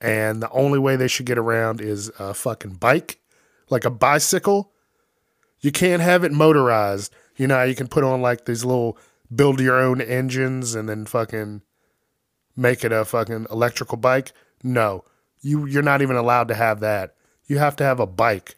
And 0.00 0.42
the 0.42 0.50
only 0.50 0.78
way 0.78 0.96
they 0.96 1.08
should 1.08 1.26
get 1.26 1.38
around 1.38 1.80
is 1.80 2.10
a 2.18 2.32
fucking 2.34 2.74
bike, 2.74 3.20
like 3.68 3.84
a 3.84 3.90
bicycle. 3.90 4.72
You 5.60 5.72
can't 5.72 6.02
have 6.02 6.24
it 6.24 6.32
motorized. 6.32 7.12
You 7.36 7.46
know, 7.46 7.62
you 7.64 7.74
can 7.74 7.88
put 7.88 8.04
on 8.04 8.22
like 8.22 8.44
these 8.44 8.64
little 8.64 8.96
build 9.34 9.60
your 9.60 9.78
own 9.78 10.00
engines 10.00 10.74
and 10.74 10.88
then 10.88 11.04
fucking 11.04 11.62
make 12.58 12.84
it 12.84 12.92
a 12.92 13.04
fucking 13.04 13.46
electrical 13.50 13.96
bike. 13.96 14.32
No, 14.62 15.04
you 15.40 15.64
you're 15.66 15.82
not 15.82 16.02
even 16.02 16.16
allowed 16.16 16.48
to 16.48 16.54
have 16.54 16.80
that. 16.80 17.14
You 17.46 17.58
have 17.58 17.76
to 17.76 17.84
have 17.84 18.00
a 18.00 18.06
bike. 18.06 18.56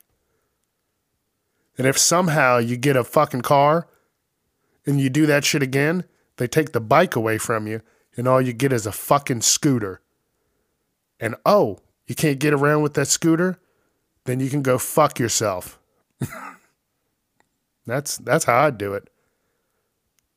And 1.78 1.86
if 1.86 1.96
somehow 1.96 2.58
you 2.58 2.76
get 2.76 2.96
a 2.96 3.04
fucking 3.04 3.42
car 3.42 3.86
and 4.84 5.00
you 5.00 5.08
do 5.08 5.26
that 5.26 5.44
shit 5.44 5.62
again, 5.62 6.04
they 6.36 6.46
take 6.46 6.72
the 6.72 6.80
bike 6.80 7.14
away 7.14 7.38
from 7.38 7.66
you 7.66 7.82
and 8.16 8.26
all 8.26 8.40
you 8.40 8.52
get 8.52 8.72
is 8.72 8.86
a 8.86 8.92
fucking 8.92 9.42
scooter. 9.42 10.00
And 11.20 11.36
oh, 11.46 11.78
you 12.06 12.14
can't 12.14 12.38
get 12.38 12.52
around 12.52 12.82
with 12.82 12.94
that 12.94 13.06
scooter? 13.06 13.60
Then 14.24 14.40
you 14.40 14.50
can 14.50 14.62
go 14.62 14.78
fuck 14.78 15.18
yourself. 15.18 15.78
that's 17.86 18.18
that's 18.18 18.44
how 18.44 18.66
I 18.66 18.70
do 18.70 18.94
it. 18.94 19.08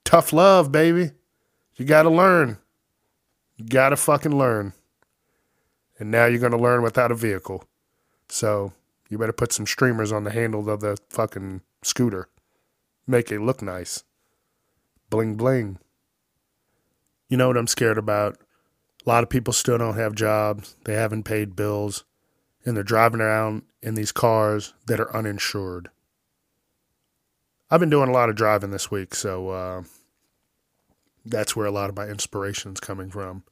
Tough 0.03 0.33
love, 0.33 0.71
baby. 0.71 1.11
You 1.75 1.85
got 1.85 2.03
to 2.03 2.09
learn. 2.09 2.57
You 3.57 3.65
got 3.65 3.89
to 3.89 3.95
fucking 3.95 4.37
learn. 4.37 4.73
And 5.99 6.09
now 6.09 6.25
you're 6.25 6.39
going 6.39 6.51
to 6.51 6.57
learn 6.57 6.81
without 6.81 7.11
a 7.11 7.15
vehicle. 7.15 7.63
So 8.27 8.73
you 9.09 9.17
better 9.17 9.33
put 9.33 9.53
some 9.53 9.67
streamers 9.67 10.11
on 10.11 10.23
the 10.23 10.31
handle 10.31 10.67
of 10.69 10.79
the 10.79 10.97
fucking 11.09 11.61
scooter. 11.83 12.29
Make 13.05 13.31
it 13.31 13.41
look 13.41 13.61
nice. 13.61 14.03
Bling 15.09 15.35
bling. 15.35 15.77
You 17.29 17.37
know 17.37 17.47
what 17.47 17.57
I'm 17.57 17.67
scared 17.67 17.97
about? 17.97 18.37
A 19.05 19.09
lot 19.09 19.23
of 19.23 19.29
people 19.29 19.53
still 19.53 19.77
don't 19.77 19.97
have 19.97 20.15
jobs. 20.15 20.75
They 20.85 20.93
haven't 20.93 21.23
paid 21.23 21.55
bills. 21.55 22.05
And 22.65 22.75
they're 22.75 22.83
driving 22.83 23.21
around 23.21 23.63
in 23.81 23.95
these 23.95 24.11
cars 24.11 24.73
that 24.87 24.99
are 24.99 25.15
uninsured. 25.15 25.89
I've 27.69 27.79
been 27.79 27.89
doing 27.89 28.09
a 28.09 28.13
lot 28.13 28.29
of 28.29 28.35
driving 28.35 28.71
this 28.71 28.89
week, 28.89 29.13
so 29.15 29.49
uh, 29.49 29.83
that's 31.25 31.55
where 31.55 31.65
a 31.65 31.71
lot 31.71 31.89
of 31.89 31.95
my 31.95 32.07
inspiration's 32.07 32.79
coming 32.79 33.09
from. 33.09 33.43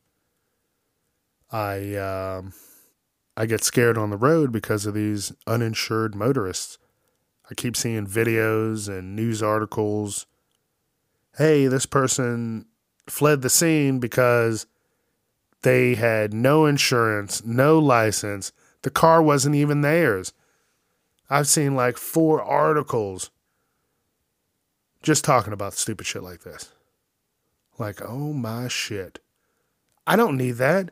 I 1.52 1.96
um, 1.96 2.54
I 3.36 3.46
get 3.46 3.64
scared 3.64 3.98
on 3.98 4.10
the 4.10 4.18
road 4.18 4.52
because 4.52 4.86
of 4.86 4.94
these 4.94 5.34
uninsured 5.48 6.16
motorists. 6.16 6.78
I 7.50 7.54
keep 7.54 7.76
seeing 7.76 8.08
videos 8.08 8.88
and 8.88 9.16
news 9.16 9.44
articles. 9.44 10.26
Hey, 11.38 11.68
this 11.68 11.86
person 11.86 12.66
fled 13.08 13.42
the 13.42 13.50
scene 13.50 14.00
because 14.00 14.66
they 15.62 15.96
had 15.96 16.34
no 16.34 16.66
insurance, 16.66 17.44
no 17.46 17.78
license. 17.80 18.52
The 18.84 18.90
car 18.90 19.22
wasn't 19.22 19.56
even 19.56 19.82
theirs. 19.82 20.34
I've 21.30 21.48
seen 21.48 21.76
like 21.76 21.98
four 21.98 22.42
articles 22.42 23.30
just 25.02 25.24
talking 25.24 25.54
about 25.54 25.74
stupid 25.74 26.06
shit 26.06 26.24
like 26.24 26.42
this. 26.42 26.72
Like, 27.82 28.00
oh 28.08 28.32
my 28.32 28.68
shit. 28.68 29.18
I 30.06 30.16
don't 30.16 30.38
need 30.38 30.58
that. 30.58 30.92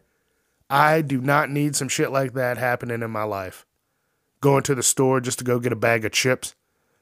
I 0.71 1.03
do 1.03 1.21
not 1.21 1.51
need 1.51 1.75
some 1.75 1.87
shit 1.87 2.11
like 2.11 2.33
that 2.33 2.57
happening 2.57 3.03
in 3.03 3.11
my 3.11 3.21
life. 3.21 3.63
Going 4.41 4.63
to 4.63 4.73
the 4.73 4.81
store 4.81 5.21
just 5.21 5.37
to 5.37 5.45
go 5.45 5.59
get 5.59 5.71
a 5.71 5.75
bag 5.75 6.03
of 6.03 6.13
chips. 6.13 6.55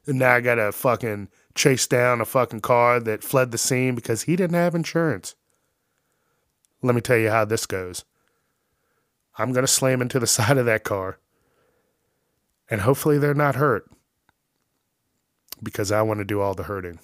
And 0.06 0.20
now 0.20 0.34
I 0.34 0.42
gotta 0.42 0.74
fucking 0.74 1.30
chase 1.56 1.88
down 1.88 2.20
a 2.20 2.26
fucking 2.26 2.60
car 2.60 3.00
that 3.00 3.24
fled 3.24 3.52
the 3.52 3.58
scene 3.58 3.96
because 3.96 4.24
he 4.24 4.36
didn't 4.36 4.58
have 4.58 4.76
insurance. 4.76 5.36
Let 6.82 6.94
me 6.94 7.00
tell 7.00 7.18
you 7.18 7.30
how 7.30 7.46
this 7.46 7.66
goes. 7.66 8.04
I'm 9.38 9.54
gonna 9.54 9.68
slam 9.68 10.02
into 10.02 10.20
the 10.20 10.28
side 10.38 10.58
of 10.58 10.66
that 10.66 10.84
car. 10.84 11.18
And 12.70 12.82
hopefully 12.82 13.20
they're 13.20 13.34
not 13.34 13.56
hurt. 13.56 13.90
Because 15.64 15.94
I 15.94 16.02
want 16.02 16.18
to 16.18 16.26
do 16.26 16.42
all 16.42 16.56
the 16.56 16.64
hurting. 16.64 17.00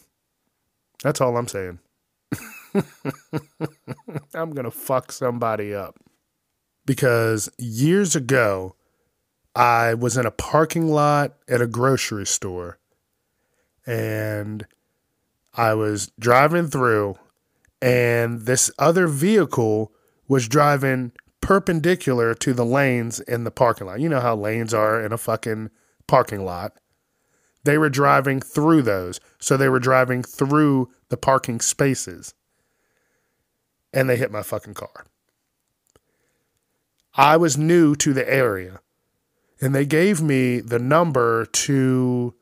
That's 1.01 1.21
all 1.21 1.37
I'm 1.37 1.47
saying. 1.47 1.79
I'm 4.33 4.51
going 4.51 4.65
to 4.65 4.71
fuck 4.71 5.11
somebody 5.11 5.73
up 5.73 5.97
because 6.85 7.49
years 7.57 8.15
ago, 8.15 8.75
I 9.55 9.93
was 9.93 10.17
in 10.17 10.25
a 10.25 10.31
parking 10.31 10.87
lot 10.87 11.35
at 11.47 11.61
a 11.61 11.67
grocery 11.67 12.25
store 12.25 12.79
and 13.85 14.65
I 15.53 15.75
was 15.75 16.11
driving 16.19 16.67
through, 16.67 17.15
and 17.81 18.41
this 18.41 18.71
other 18.79 19.07
vehicle 19.07 19.91
was 20.27 20.47
driving 20.47 21.11
perpendicular 21.41 22.33
to 22.33 22.53
the 22.53 22.65
lanes 22.65 23.19
in 23.19 23.43
the 23.43 23.51
parking 23.51 23.87
lot. 23.87 23.99
You 23.99 24.09
know 24.09 24.21
how 24.21 24.35
lanes 24.35 24.73
are 24.73 25.03
in 25.03 25.11
a 25.11 25.17
fucking 25.17 25.69
parking 26.07 26.45
lot. 26.45 26.73
They 27.63 27.77
were 27.77 27.89
driving 27.89 28.39
through 28.39 28.83
those. 28.83 29.19
So 29.39 29.57
they 29.57 29.69
were 29.69 29.79
driving 29.79 30.23
through 30.23 30.89
the 31.09 31.17
parking 31.17 31.59
spaces. 31.59 32.33
And 33.93 34.09
they 34.09 34.17
hit 34.17 34.31
my 34.31 34.41
fucking 34.41 34.73
car. 34.73 35.05
I 37.15 37.37
was 37.37 37.57
new 37.57 37.95
to 37.97 38.11
the 38.11 38.27
area, 38.27 38.81
and 39.61 39.75
they 39.75 39.85
gave 39.85 40.19
me 40.21 40.61
the 40.61 40.79
number 40.79 41.45
to 41.45 42.33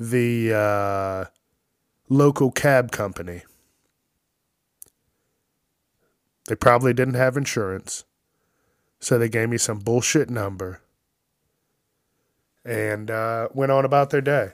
the 0.00 0.54
uh, 0.54 1.24
local 2.08 2.50
cab 2.50 2.90
company. 2.90 3.42
They 6.46 6.54
probably 6.54 6.94
didn't 6.94 7.14
have 7.14 7.36
insurance, 7.36 8.04
so 8.98 9.18
they 9.18 9.28
gave 9.28 9.50
me 9.50 9.58
some 9.58 9.80
bullshit 9.80 10.30
number 10.30 10.80
and 12.64 13.10
uh, 13.10 13.48
went 13.52 13.72
on 13.72 13.84
about 13.84 14.10
their 14.10 14.20
day. 14.20 14.52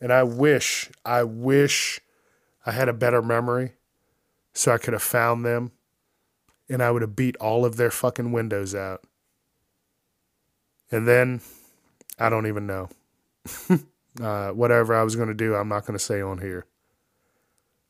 And 0.00 0.12
I 0.12 0.24
wish, 0.24 0.90
I 1.04 1.22
wish 1.22 2.00
I 2.66 2.72
had 2.72 2.88
a 2.88 2.92
better 2.92 3.22
memory 3.22 3.74
so 4.54 4.72
I 4.72 4.78
could 4.78 4.92
have 4.92 5.02
found 5.02 5.44
them 5.44 5.72
and 6.68 6.82
I 6.82 6.90
would 6.90 7.02
have 7.02 7.16
beat 7.16 7.36
all 7.36 7.64
of 7.64 7.76
their 7.76 7.90
fucking 7.90 8.32
windows 8.32 8.74
out. 8.74 9.02
And 10.90 11.06
then 11.06 11.40
I 12.18 12.28
don't 12.28 12.46
even 12.46 12.66
know. 12.66 12.88
uh, 14.22 14.50
whatever 14.50 14.94
I 14.94 15.02
was 15.02 15.16
going 15.16 15.28
to 15.28 15.34
do, 15.34 15.54
I'm 15.54 15.68
not 15.68 15.86
going 15.86 15.98
to 15.98 16.04
say 16.04 16.20
on 16.20 16.38
here. 16.38 16.66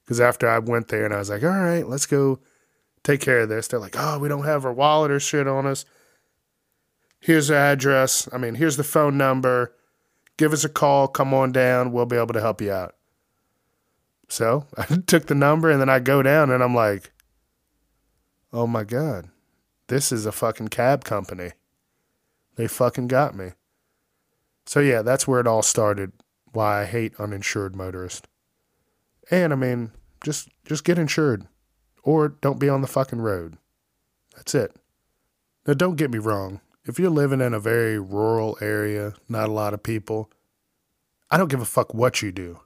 Because 0.04 0.20
after 0.20 0.48
I 0.48 0.58
went 0.58 0.88
there 0.88 1.04
and 1.04 1.14
I 1.14 1.18
was 1.18 1.30
like, 1.30 1.42
all 1.42 1.50
right, 1.50 1.86
let's 1.86 2.06
go 2.06 2.40
take 3.02 3.20
care 3.20 3.40
of 3.40 3.48
this, 3.48 3.68
they're 3.68 3.80
like, 3.80 3.96
oh, 3.98 4.18
we 4.18 4.28
don't 4.28 4.44
have 4.44 4.64
our 4.64 4.72
wallet 4.72 5.10
or 5.10 5.20
shit 5.20 5.46
on 5.46 5.66
us. 5.66 5.84
Here's 7.20 7.48
the 7.48 7.56
address. 7.56 8.28
I 8.32 8.38
mean, 8.38 8.54
here's 8.54 8.76
the 8.76 8.84
phone 8.84 9.16
number. 9.16 9.74
Give 10.36 10.52
us 10.52 10.64
a 10.64 10.68
call. 10.68 11.08
Come 11.08 11.32
on 11.32 11.52
down. 11.52 11.92
We'll 11.92 12.06
be 12.06 12.16
able 12.16 12.34
to 12.34 12.40
help 12.40 12.60
you 12.60 12.72
out. 12.72 12.94
So 14.34 14.66
I 14.76 14.84
took 15.06 15.26
the 15.26 15.34
number 15.34 15.70
and 15.70 15.80
then 15.80 15.88
I 15.88 16.00
go 16.00 16.22
down 16.22 16.50
and 16.50 16.62
I'm 16.62 16.74
like, 16.74 17.12
oh 18.52 18.66
my 18.66 18.82
God, 18.84 19.28
this 19.86 20.10
is 20.10 20.26
a 20.26 20.32
fucking 20.32 20.68
cab 20.68 21.04
company. 21.04 21.52
They 22.56 22.66
fucking 22.66 23.08
got 23.08 23.34
me. 23.36 23.52
So 24.66 24.80
yeah, 24.80 25.02
that's 25.02 25.28
where 25.28 25.40
it 25.40 25.46
all 25.46 25.62
started. 25.62 26.12
Why 26.52 26.82
I 26.82 26.84
hate 26.84 27.18
uninsured 27.18 27.76
motorists. 27.76 28.28
And 29.30 29.52
I 29.52 29.56
mean, 29.56 29.92
just 30.22 30.48
just 30.64 30.84
get 30.84 30.98
insured. 30.98 31.46
or 32.02 32.28
don't 32.28 32.60
be 32.60 32.68
on 32.68 32.82
the 32.82 32.86
fucking 32.86 33.20
road. 33.20 33.56
That's 34.36 34.54
it. 34.54 34.76
Now, 35.66 35.74
don't 35.74 35.96
get 35.96 36.10
me 36.10 36.18
wrong. 36.18 36.60
If 36.84 36.98
you're 36.98 37.08
living 37.08 37.40
in 37.40 37.54
a 37.54 37.60
very 37.60 37.98
rural 37.98 38.58
area, 38.60 39.14
not 39.28 39.48
a 39.48 39.52
lot 39.52 39.72
of 39.72 39.82
people, 39.82 40.30
I 41.30 41.38
don't 41.38 41.50
give 41.50 41.62
a 41.62 41.64
fuck 41.64 41.94
what 41.94 42.20
you 42.20 42.30
do. 42.30 42.60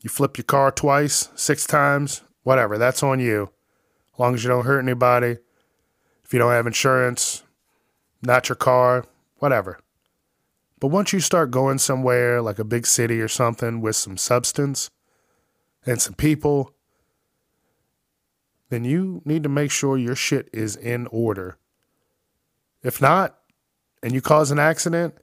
You 0.00 0.10
flip 0.10 0.38
your 0.38 0.44
car 0.44 0.70
twice, 0.70 1.28
six 1.34 1.66
times, 1.66 2.22
whatever, 2.42 2.78
that's 2.78 3.02
on 3.02 3.20
you. 3.20 3.50
As 4.14 4.18
long 4.18 4.34
as 4.34 4.44
you 4.44 4.48
don't 4.48 4.64
hurt 4.64 4.80
anybody. 4.80 5.38
If 6.24 6.32
you 6.32 6.38
don't 6.38 6.52
have 6.52 6.66
insurance, 6.66 7.42
not 8.22 8.48
your 8.48 8.56
car, 8.56 9.04
whatever. 9.38 9.80
But 10.80 10.88
once 10.88 11.12
you 11.12 11.20
start 11.20 11.50
going 11.50 11.78
somewhere 11.78 12.40
like 12.40 12.58
a 12.58 12.64
big 12.64 12.86
city 12.86 13.20
or 13.20 13.28
something 13.28 13.80
with 13.80 13.96
some 13.96 14.16
substance 14.16 14.90
and 15.84 16.00
some 16.00 16.14
people, 16.14 16.74
then 18.68 18.84
you 18.84 19.22
need 19.24 19.42
to 19.42 19.48
make 19.48 19.70
sure 19.70 19.96
your 19.96 20.14
shit 20.14 20.48
is 20.52 20.76
in 20.76 21.06
order. 21.08 21.56
If 22.82 23.00
not, 23.00 23.38
and 24.02 24.12
you 24.12 24.20
cause 24.20 24.50
an 24.50 24.58
accident, 24.58 25.18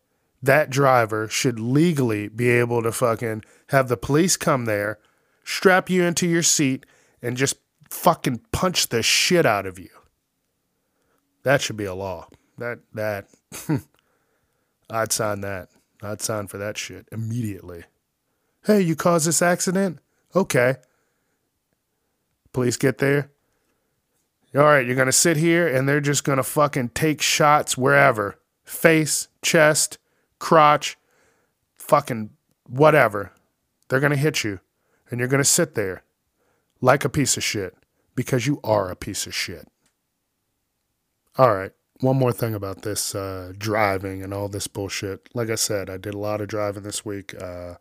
that 0.45 0.69
driver 0.69 1.27
should 1.27 1.59
legally 1.59 2.27
be 2.27 2.49
able 2.49 2.81
to 2.83 2.91
fucking 2.91 3.43
have 3.69 3.87
the 3.87 3.97
police 3.97 4.37
come 4.37 4.65
there, 4.65 4.99
strap 5.43 5.89
you 5.89 6.03
into 6.03 6.27
your 6.27 6.43
seat, 6.43 6.85
and 7.21 7.37
just 7.37 7.57
fucking 7.89 8.41
punch 8.51 8.87
the 8.87 9.01
shit 9.01 9.45
out 9.45 9.65
of 9.65 9.79
you. 9.79 9.89
That 11.43 11.61
should 11.61 11.77
be 11.77 11.85
a 11.85 11.93
law. 11.93 12.27
That 12.57 12.79
that 12.93 13.27
I'd 14.89 15.11
sign 15.11 15.41
that. 15.41 15.69
I'd 16.01 16.21
sign 16.21 16.47
for 16.47 16.57
that 16.57 16.77
shit 16.77 17.07
immediately. 17.11 17.83
Hey, 18.65 18.81
you 18.81 18.95
caused 18.95 19.27
this 19.27 19.41
accident? 19.41 19.99
Okay. 20.35 20.77
Police 22.51 22.77
get 22.77 22.97
there. 22.97 23.31
All 24.55 24.63
right, 24.63 24.85
you're 24.85 24.95
going 24.95 25.07
to 25.07 25.11
sit 25.11 25.37
here 25.37 25.67
and 25.67 25.87
they're 25.87 25.99
just 25.99 26.23
going 26.23 26.37
to 26.37 26.43
fucking 26.43 26.89
take 26.89 27.21
shots 27.21 27.77
wherever 27.77 28.39
face, 28.63 29.27
chest, 29.41 29.97
crotch, 30.39 30.97
fucking 31.75 32.31
whatever. 32.67 33.31
They're 33.87 33.99
going 33.99 34.11
to 34.11 34.17
hit 34.17 34.43
you 34.43 34.59
and 35.09 35.19
you're 35.19 35.29
going 35.29 35.43
to 35.43 35.49
sit 35.49 35.75
there 35.75 36.03
like 36.81 37.05
a 37.05 37.09
piece 37.09 37.37
of 37.37 37.43
shit 37.43 37.75
because 38.15 38.47
you 38.47 38.59
are 38.63 38.89
a 38.89 38.95
piece 38.95 39.27
of 39.27 39.35
shit. 39.35 39.67
All 41.37 41.53
right, 41.53 41.71
one 41.99 42.17
more 42.17 42.31
thing 42.31 42.53
about 42.53 42.81
this 42.81 43.13
uh, 43.13 43.53
driving 43.57 44.23
and 44.23 44.33
all 44.33 44.47
this 44.47 44.67
bullshit. 44.67 45.29
Like 45.33 45.49
I 45.49 45.55
said, 45.55 45.89
I 45.89 45.97
did 45.97 46.13
a 46.13 46.19
lot 46.19 46.41
of 46.41 46.47
driving 46.47 46.83
this 46.83 47.05
week 47.05 47.35
uh, 47.39 47.75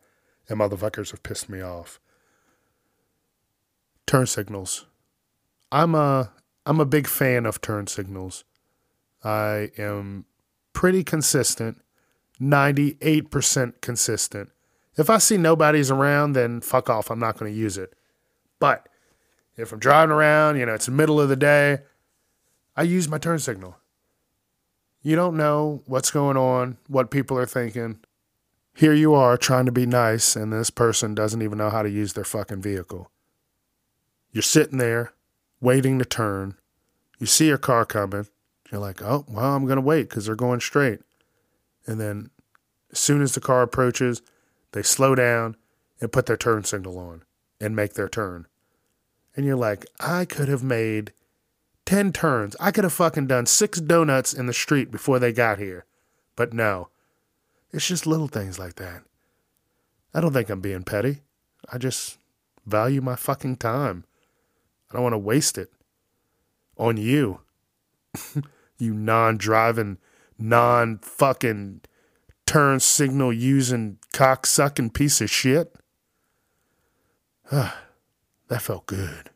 and 0.49 0.59
motherfuckers 0.59 1.11
have 1.11 1.23
pissed 1.23 1.49
me 1.49 1.61
off. 1.61 1.99
Turn 4.05 4.27
signals. 4.27 4.85
I'm 5.71 5.95
a 5.95 6.31
I'm 6.65 6.79
a 6.79 6.85
big 6.85 7.07
fan 7.07 7.45
of 7.45 7.61
turn 7.61 7.87
signals. 7.87 8.43
I 9.23 9.71
am 9.77 10.25
pretty 10.73 11.03
consistent, 11.03 11.81
98% 12.41 13.81
consistent. 13.81 14.49
If 14.97 15.09
I 15.09 15.17
see 15.17 15.37
nobody's 15.37 15.91
around, 15.91 16.33
then 16.33 16.61
fuck 16.61 16.89
off. 16.89 17.09
I'm 17.09 17.19
not 17.19 17.37
going 17.37 17.51
to 17.51 17.57
use 17.57 17.77
it. 17.77 17.93
But 18.59 18.87
if 19.57 19.71
I'm 19.71 19.79
driving 19.79 20.13
around, 20.13 20.57
you 20.57 20.65
know, 20.65 20.73
it's 20.73 20.85
the 20.85 20.91
middle 20.91 21.19
of 21.19 21.29
the 21.29 21.35
day, 21.35 21.79
I 22.75 22.83
use 22.83 23.07
my 23.07 23.17
turn 23.17 23.39
signal. 23.39 23.77
You 25.01 25.15
don't 25.15 25.37
know 25.37 25.83
what's 25.85 26.11
going 26.11 26.37
on, 26.37 26.77
what 26.87 27.11
people 27.11 27.37
are 27.37 27.45
thinking. 27.45 27.99
Here 28.73 28.93
you 28.93 29.13
are 29.13 29.37
trying 29.37 29.65
to 29.65 29.71
be 29.71 29.85
nice, 29.85 30.35
and 30.35 30.51
this 30.51 30.69
person 30.69 31.15
doesn't 31.15 31.41
even 31.41 31.57
know 31.57 31.69
how 31.69 31.83
to 31.83 31.89
use 31.89 32.13
their 32.13 32.23
fucking 32.23 32.61
vehicle. 32.61 33.11
You're 34.31 34.41
sitting 34.41 34.79
there 34.79 35.13
waiting 35.61 35.99
to 35.99 36.05
turn. 36.05 36.55
You 37.19 37.27
see 37.27 37.49
a 37.49 37.57
car 37.57 37.85
coming. 37.85 38.27
You're 38.71 38.81
like, 38.81 39.01
oh, 39.01 39.25
well, 39.29 39.55
I'm 39.55 39.65
going 39.65 39.77
to 39.77 39.81
wait 39.81 40.09
because 40.09 40.25
they're 40.25 40.35
going 40.35 40.59
straight. 40.59 40.99
And 41.87 41.99
then 41.99 42.29
as 42.91 42.99
soon 42.99 43.21
as 43.21 43.33
the 43.33 43.41
car 43.41 43.61
approaches, 43.61 44.21
they 44.71 44.83
slow 44.83 45.15
down 45.15 45.55
and 46.01 46.11
put 46.11 46.25
their 46.25 46.37
turn 46.37 46.63
signal 46.63 46.97
on 46.97 47.23
and 47.59 47.75
make 47.75 47.93
their 47.93 48.09
turn. 48.09 48.47
And 49.35 49.45
you're 49.45 49.55
like, 49.55 49.85
I 49.99 50.25
could 50.25 50.47
have 50.47 50.63
made 50.63 51.13
10 51.85 52.13
turns. 52.13 52.55
I 52.59 52.71
could 52.71 52.83
have 52.83 52.93
fucking 52.93 53.27
done 53.27 53.45
six 53.45 53.79
donuts 53.79 54.33
in 54.33 54.45
the 54.45 54.53
street 54.53 54.91
before 54.91 55.19
they 55.19 55.31
got 55.31 55.59
here. 55.59 55.85
But 56.35 56.53
no, 56.53 56.89
it's 57.71 57.87
just 57.87 58.07
little 58.07 58.27
things 58.27 58.57
like 58.57 58.75
that. 58.75 59.03
I 60.13 60.21
don't 60.21 60.33
think 60.33 60.49
I'm 60.49 60.61
being 60.61 60.83
petty. 60.83 61.21
I 61.71 61.77
just 61.77 62.17
value 62.65 63.01
my 63.01 63.15
fucking 63.15 63.57
time. 63.57 64.05
I 64.89 64.93
don't 64.93 65.03
want 65.03 65.13
to 65.13 65.19
waste 65.19 65.57
it 65.57 65.71
on 66.77 66.97
you. 66.97 67.41
you 68.77 68.93
non 68.93 69.37
driving, 69.37 69.97
non 70.37 70.99
fucking 70.99 71.81
turn 72.45 72.79
signal 72.79 73.33
using 73.33 73.97
cock 74.13 74.45
sucking 74.45 74.91
piece 74.91 75.21
of 75.21 75.29
shit. 75.29 75.75
that 77.51 78.61
felt 78.61 78.85
good. 78.85 79.29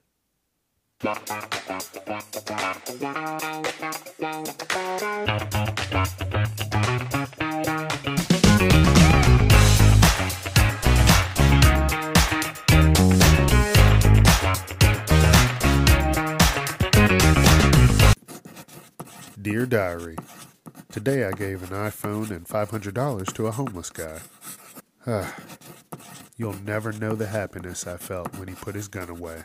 Dear 19.41 19.65
Diary, 19.65 20.17
today 20.91 21.23
I 21.25 21.31
gave 21.31 21.63
an 21.63 21.69
iPhone 21.69 22.31
and 22.31 22.47
$500 22.47 23.33
to 23.33 23.47
a 23.47 23.51
homeless 23.51 23.89
guy. 23.89 24.19
You'll 26.37 26.61
never 26.65 26.91
know 26.91 27.15
the 27.15 27.27
happiness 27.27 27.85
I 27.85 27.97
felt 27.97 28.35
when 28.37 28.47
he 28.47 28.55
put 28.55 28.75
his 28.75 28.87
gun 28.87 29.09
away. 29.09 29.43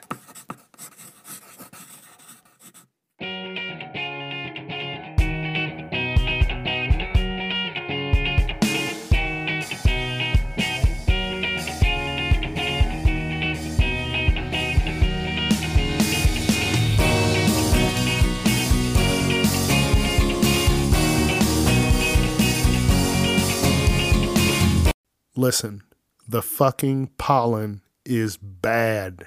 Listen, 25.44 25.82
the 26.26 26.40
fucking 26.40 27.08
pollen 27.18 27.82
is 28.06 28.38
bad. 28.38 29.26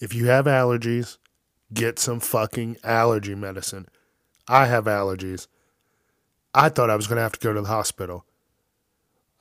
If 0.00 0.12
you 0.12 0.26
have 0.26 0.46
allergies, 0.46 1.18
get 1.72 2.00
some 2.00 2.18
fucking 2.18 2.78
allergy 2.82 3.36
medicine. 3.36 3.86
I 4.48 4.66
have 4.66 4.86
allergies. 4.86 5.46
I 6.52 6.68
thought 6.68 6.90
I 6.90 6.96
was 6.96 7.06
going 7.06 7.18
to 7.18 7.22
have 7.22 7.34
to 7.34 7.38
go 7.38 7.52
to 7.52 7.60
the 7.60 7.68
hospital. 7.68 8.24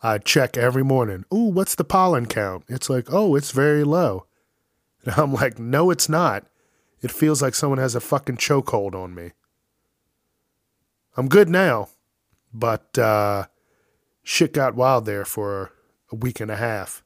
I 0.03 0.19
check 0.19 0.57
every 0.57 0.83
morning. 0.83 1.25
Ooh, 1.33 1.49
what's 1.49 1.73
the 1.73 1.83
pollen 1.83 2.27
count? 2.27 2.63
It's 2.67 2.87
like, 2.87 3.11
oh, 3.11 3.33
it's 3.33 3.49
very 3.49 3.83
low. 3.83 4.27
And 5.03 5.15
I'm 5.17 5.33
like, 5.33 5.57
no, 5.57 5.89
it's 5.89 6.07
not. 6.07 6.45
It 7.01 7.09
feels 7.09 7.41
like 7.41 7.55
someone 7.55 7.79
has 7.79 7.95
a 7.95 7.99
fucking 7.99 8.37
chokehold 8.37 8.93
on 8.93 9.15
me. 9.15 9.31
I'm 11.15 11.29
good 11.29 11.49
now, 11.49 11.89
but 12.53 12.95
uh, 12.99 13.47
shit 14.27 14.51
got 14.51 14.75
wild 14.75 15.05
there 15.05 15.23
for 15.23 15.71
a 16.11 16.15
week 16.15 16.41
and 16.41 16.51
a 16.51 16.57
half. 16.57 17.01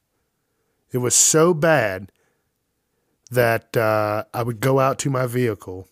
It 0.90 0.98
was 0.98 1.14
so 1.14 1.54
bad 1.54 2.10
that 3.30 3.76
uh, 3.76 4.24
I 4.34 4.42
would 4.42 4.58
go 4.58 4.80
out 4.80 4.98
to 5.00 5.10
my 5.10 5.26
vehicle 5.26 5.88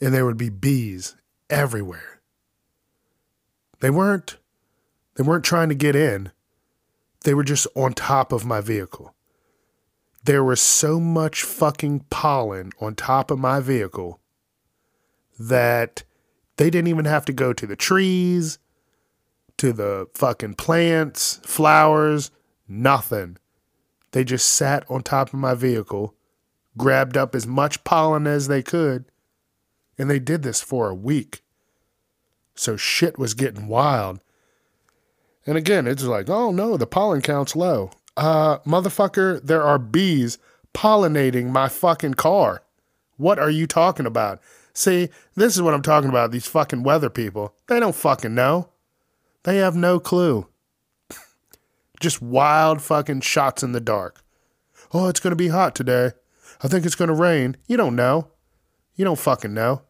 and 0.00 0.14
there 0.14 0.24
would 0.24 0.38
be 0.38 0.48
bees 0.48 1.16
everywhere. 1.50 2.20
They 3.80 3.90
weren't 3.90 4.38
they 5.16 5.22
weren't 5.22 5.44
trying 5.44 5.68
to 5.68 5.74
get 5.74 5.94
in. 5.94 6.32
They 7.24 7.34
were 7.34 7.44
just 7.44 7.66
on 7.74 7.92
top 7.92 8.32
of 8.32 8.46
my 8.46 8.62
vehicle. 8.62 9.14
There 10.24 10.42
was 10.42 10.62
so 10.62 10.98
much 10.98 11.42
fucking 11.42 12.06
pollen 12.08 12.72
on 12.80 12.94
top 12.94 13.30
of 13.30 13.38
my 13.38 13.60
vehicle 13.60 14.18
that 15.38 16.04
they 16.56 16.70
didn't 16.70 16.88
even 16.88 17.04
have 17.04 17.26
to 17.26 17.32
go 17.32 17.52
to 17.52 17.66
the 17.66 17.76
trees 17.76 18.58
to 19.58 19.72
the 19.72 20.08
fucking 20.14 20.54
plants, 20.54 21.40
flowers, 21.44 22.30
nothing. 22.66 23.36
They 24.12 24.24
just 24.24 24.50
sat 24.50 24.84
on 24.88 25.02
top 25.02 25.28
of 25.28 25.38
my 25.38 25.54
vehicle, 25.54 26.14
grabbed 26.76 27.16
up 27.16 27.34
as 27.34 27.46
much 27.46 27.84
pollen 27.84 28.26
as 28.26 28.48
they 28.48 28.62
could, 28.62 29.04
and 29.98 30.08
they 30.08 30.18
did 30.18 30.42
this 30.42 30.60
for 30.60 30.88
a 30.88 30.94
week. 30.94 31.42
So 32.54 32.76
shit 32.76 33.18
was 33.18 33.34
getting 33.34 33.68
wild. 33.68 34.20
And 35.46 35.56
again, 35.56 35.86
it's 35.86 36.04
like, 36.04 36.28
oh 36.28 36.50
no, 36.50 36.76
the 36.76 36.86
pollen 36.86 37.20
count's 37.20 37.54
low. 37.54 37.90
Uh, 38.16 38.58
motherfucker, 38.60 39.40
there 39.42 39.62
are 39.62 39.78
bees 39.78 40.38
pollinating 40.74 41.50
my 41.50 41.68
fucking 41.68 42.14
car. 42.14 42.62
What 43.16 43.38
are 43.38 43.50
you 43.50 43.66
talking 43.66 44.06
about? 44.06 44.40
See, 44.72 45.08
this 45.34 45.56
is 45.56 45.62
what 45.62 45.74
I'm 45.74 45.82
talking 45.82 46.10
about. 46.10 46.30
These 46.30 46.46
fucking 46.46 46.82
weather 46.82 47.10
people. 47.10 47.54
They 47.66 47.80
don't 47.80 47.94
fucking 47.94 48.34
know. 48.34 48.68
They 49.44 49.58
have 49.58 49.76
no 49.76 50.00
clue. 50.00 50.46
Just 52.00 52.22
wild 52.22 52.80
fucking 52.82 53.22
shots 53.22 53.62
in 53.62 53.72
the 53.72 53.80
dark. 53.80 54.22
Oh, 54.92 55.08
it's 55.08 55.20
going 55.20 55.32
to 55.32 55.36
be 55.36 55.48
hot 55.48 55.74
today. 55.74 56.12
I 56.62 56.68
think 56.68 56.86
it's 56.86 56.94
going 56.94 57.08
to 57.08 57.14
rain. 57.14 57.56
You 57.66 57.76
don't 57.76 57.96
know. 57.96 58.28
You 58.94 59.04
don't 59.04 59.18
fucking 59.18 59.54
know. 59.54 59.82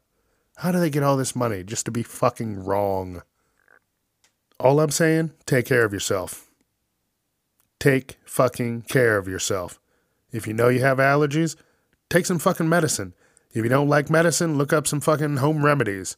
How 0.56 0.72
do 0.72 0.80
they 0.80 0.90
get 0.90 1.02
all 1.02 1.16
this 1.16 1.36
money 1.36 1.62
just 1.62 1.84
to 1.86 1.90
be 1.90 2.02
fucking 2.02 2.64
wrong? 2.64 3.22
All 4.58 4.80
I'm 4.80 4.90
saying, 4.90 5.32
take 5.46 5.66
care 5.66 5.84
of 5.84 5.92
yourself. 5.92 6.50
Take 7.78 8.18
fucking 8.24 8.82
care 8.82 9.16
of 9.18 9.28
yourself. 9.28 9.78
If 10.32 10.46
you 10.46 10.52
know 10.52 10.68
you 10.68 10.80
have 10.80 10.98
allergies, 10.98 11.56
take 12.10 12.26
some 12.26 12.40
fucking 12.40 12.68
medicine. 12.68 13.14
If 13.52 13.62
you 13.62 13.68
don't 13.70 13.88
like 13.88 14.10
medicine, 14.10 14.58
look 14.58 14.72
up 14.72 14.86
some 14.86 15.00
fucking 15.00 15.36
home 15.36 15.64
remedies. 15.64 16.16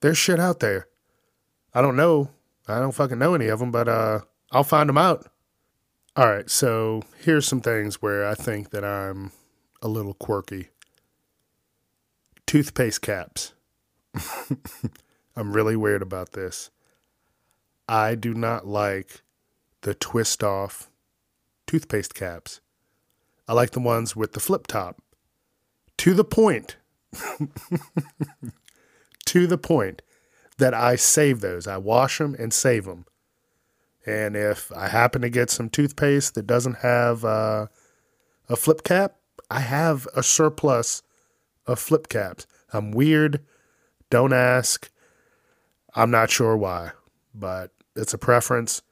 There's 0.00 0.18
shit 0.18 0.40
out 0.40 0.60
there. 0.60 0.88
I 1.74 1.82
don't 1.82 1.96
know. 1.96 2.30
I 2.66 2.78
don't 2.78 2.94
fucking 2.94 3.18
know 3.18 3.34
any 3.34 3.48
of 3.48 3.60
them, 3.60 3.70
but 3.70 3.88
uh, 3.88 4.20
I'll 4.52 4.64
find 4.64 4.88
them 4.88 4.98
out. 4.98 5.30
All 6.16 6.28
right, 6.28 6.50
so 6.50 7.02
here's 7.22 7.46
some 7.46 7.60
things 7.60 8.02
where 8.02 8.26
I 8.26 8.34
think 8.34 8.70
that 8.70 8.84
I'm 8.84 9.32
a 9.80 9.88
little 9.88 10.14
quirky. 10.14 10.68
Toothpaste 12.46 13.02
caps. 13.02 13.52
I'm 15.36 15.52
really 15.52 15.76
weird 15.76 16.02
about 16.02 16.32
this. 16.32 16.70
I 17.88 18.14
do 18.16 18.34
not 18.34 18.66
like 18.66 19.22
the 19.82 19.94
twist 19.94 20.42
off 20.42 20.90
toothpaste 21.66 22.14
caps. 22.14 22.60
I 23.46 23.52
like 23.52 23.70
the 23.70 23.80
ones 23.80 24.16
with 24.16 24.32
the 24.32 24.40
flip 24.40 24.66
top. 24.66 25.00
To 25.98 26.14
the 26.14 26.24
point. 26.24 26.76
to 29.26 29.46
the 29.46 29.58
point 29.58 30.02
that 30.58 30.74
I 30.74 30.96
save 30.96 31.40
those. 31.40 31.66
I 31.66 31.78
wash 31.78 32.18
them 32.18 32.36
and 32.38 32.52
save 32.52 32.84
them. 32.84 33.06
And 34.04 34.36
if 34.36 34.72
I 34.72 34.88
happen 34.88 35.22
to 35.22 35.30
get 35.30 35.50
some 35.50 35.68
toothpaste 35.68 36.34
that 36.34 36.46
doesn't 36.46 36.78
have 36.78 37.24
uh, 37.24 37.66
a 38.48 38.56
flip 38.56 38.82
cap, 38.82 39.16
I 39.50 39.60
have 39.60 40.06
a 40.14 40.22
surplus 40.22 41.02
of 41.66 41.78
flip 41.78 42.08
caps. 42.08 42.46
I'm 42.72 42.90
weird. 42.90 43.44
Don't 44.10 44.32
ask. 44.32 44.90
I'm 45.94 46.10
not 46.10 46.30
sure 46.30 46.56
why, 46.56 46.92
but 47.34 47.72
it's 47.96 48.14
a 48.14 48.18
preference. 48.18 48.82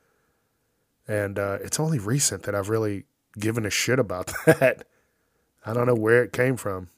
And 1.09 1.39
uh, 1.39 1.59
it's 1.63 1.81
only 1.81 1.99
recent 1.99 2.43
that 2.45 2.55
I've 2.55 2.69
really 2.69 3.05
given 3.39 3.65
a 3.65 3.71
shit 3.71 3.99
about 3.99 4.33
that. 4.47 4.87
I 5.65 5.73
don't 5.73 5.87
know 5.87 5.95
where 5.95 6.23
it 6.23 6.33
came 6.33 6.57
from. 6.57 6.89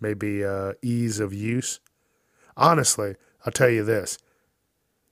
Maybe 0.00 0.44
uh, 0.44 0.74
ease 0.82 1.20
of 1.20 1.32
use. 1.32 1.80
Honestly, 2.56 3.16
I'll 3.44 3.52
tell 3.52 3.70
you 3.70 3.84
this. 3.84 4.18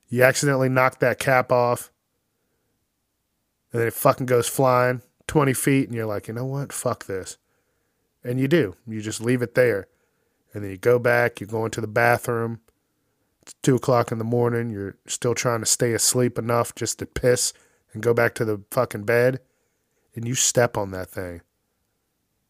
You 0.09 0.23
accidentally 0.23 0.69
knock 0.69 0.99
that 0.99 1.19
cap 1.19 1.51
off, 1.51 1.91
and 3.71 3.81
then 3.81 3.87
it 3.87 3.93
fucking 3.93 4.25
goes 4.25 4.47
flying 4.47 5.01
20 5.27 5.53
feet, 5.53 5.87
and 5.87 5.95
you're 5.95 6.05
like, 6.05 6.27
you 6.27 6.33
know 6.33 6.45
what? 6.45 6.71
Fuck 6.71 7.05
this. 7.05 7.37
And 8.23 8.39
you 8.39 8.47
do. 8.47 8.75
You 8.87 9.01
just 9.01 9.21
leave 9.21 9.41
it 9.41 9.55
there. 9.55 9.87
And 10.53 10.63
then 10.63 10.71
you 10.71 10.77
go 10.77 10.97
back, 10.97 11.39
you 11.39 11.47
go 11.47 11.65
into 11.65 11.81
the 11.81 11.87
bathroom. 11.87 12.61
It's 13.41 13.55
two 13.61 13.75
o'clock 13.75 14.11
in 14.11 14.17
the 14.17 14.23
morning. 14.23 14.69
You're 14.69 14.97
still 15.05 15.35
trying 15.35 15.59
to 15.59 15.65
stay 15.65 15.93
asleep 15.93 16.37
enough 16.37 16.73
just 16.75 16.99
to 16.99 17.05
piss 17.05 17.53
and 17.93 18.01
go 18.01 18.13
back 18.13 18.33
to 18.35 18.45
the 18.45 18.63
fucking 18.71 19.03
bed. 19.03 19.39
And 20.15 20.27
you 20.27 20.33
step 20.33 20.77
on 20.77 20.91
that 20.91 21.09
thing 21.09 21.41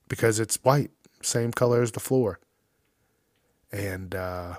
because 0.07 0.39
it's 0.39 0.57
white, 0.63 0.91
same 1.21 1.51
color 1.51 1.81
as 1.81 1.91
the 1.91 1.99
floor. 1.99 2.39
And 3.71 4.15
uh, 4.15 4.55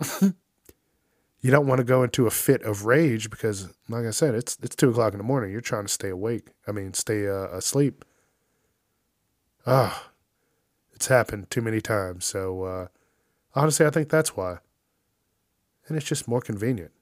you 1.40 1.50
don't 1.50 1.66
want 1.66 1.78
to 1.78 1.84
go 1.84 2.02
into 2.02 2.26
a 2.26 2.30
fit 2.30 2.62
of 2.62 2.84
rage 2.84 3.30
because, 3.30 3.68
like 3.88 4.04
I 4.06 4.10
said, 4.10 4.34
it's 4.34 4.58
it's 4.62 4.76
two 4.76 4.90
o'clock 4.90 5.12
in 5.12 5.18
the 5.18 5.24
morning. 5.24 5.50
You're 5.52 5.60
trying 5.60 5.86
to 5.86 5.92
stay 5.92 6.08
awake. 6.10 6.48
I 6.66 6.72
mean, 6.72 6.94
stay 6.94 7.26
uh, 7.28 7.48
asleep. 7.48 8.04
Ah, 9.66 10.04
oh, 10.06 10.10
it's 10.92 11.08
happened 11.08 11.50
too 11.50 11.62
many 11.62 11.80
times. 11.80 12.24
So 12.24 12.64
uh, 12.64 12.86
honestly, 13.54 13.86
I 13.86 13.90
think 13.90 14.08
that's 14.08 14.36
why. 14.36 14.58
And 15.88 15.96
it's 15.96 16.06
just 16.06 16.28
more 16.28 16.40
convenient. 16.40 16.92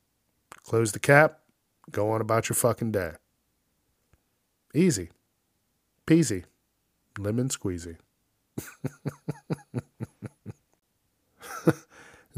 Close 0.62 0.92
the 0.92 0.98
cap, 0.98 1.40
go 1.90 2.10
on 2.10 2.20
about 2.20 2.48
your 2.48 2.56
fucking 2.56 2.92
day. 2.92 3.12
Easy, 4.74 5.10
peasy, 6.06 6.44
lemon 7.18 7.48
squeezy. 7.48 7.96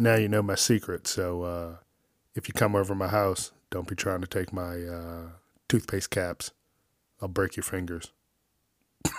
now 0.00 0.16
you 0.16 0.28
know 0.28 0.42
my 0.42 0.54
secret. 0.54 1.06
So 1.06 1.42
uh, 1.42 1.76
if 2.34 2.48
you 2.48 2.54
come 2.54 2.74
over 2.74 2.94
my 2.94 3.08
house, 3.08 3.52
don't 3.70 3.86
be 3.86 3.94
trying 3.94 4.20
to 4.22 4.26
take 4.26 4.52
my 4.52 4.82
uh, 4.82 5.30
toothpaste 5.68 6.10
caps. 6.10 6.52
I'll 7.20 7.28
break 7.28 7.56
your 7.56 7.64
fingers. 7.64 8.12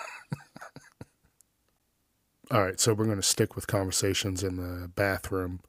All 2.52 2.64
right, 2.64 2.80
so 2.80 2.94
we're 2.94 3.06
going 3.06 3.18
to 3.18 3.24
stick 3.24 3.56
with 3.56 3.68
conversations 3.68 4.44
in 4.44 4.58
the 4.58 4.88
bathroom. 4.88 5.62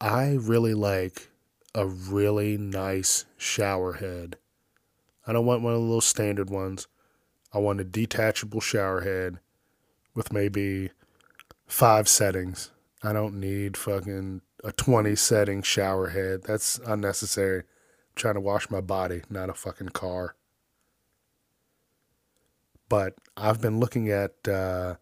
I 0.00 0.32
really 0.40 0.74
like 0.74 1.28
a 1.74 1.86
really 1.86 2.56
nice 2.56 3.24
shower 3.36 3.94
head. 3.94 4.36
I 5.26 5.32
don't 5.32 5.46
want 5.46 5.62
one 5.62 5.74
of 5.74 5.80
little 5.80 6.00
standard 6.00 6.50
ones. 6.50 6.86
I 7.52 7.58
want 7.58 7.80
a 7.80 7.84
detachable 7.84 8.60
shower 8.60 9.02
head 9.02 9.38
with 10.14 10.32
maybe 10.32 10.90
five 11.66 12.08
settings. 12.08 12.70
I 13.04 13.12
don't 13.12 13.38
need 13.38 13.76
fucking 13.76 14.40
a 14.64 14.72
20 14.72 15.14
setting 15.14 15.60
shower 15.62 16.08
head. 16.08 16.44
That's 16.44 16.78
unnecessary. 16.86 17.58
I'm 17.60 17.64
trying 18.16 18.34
to 18.34 18.40
wash 18.40 18.70
my 18.70 18.80
body, 18.80 19.22
not 19.28 19.50
a 19.50 19.54
fucking 19.54 19.90
car. 19.90 20.36
But 22.88 23.14
I've 23.36 23.60
been 23.60 23.78
looking 23.78 24.10
at 24.10 24.48
uh, 24.48 24.94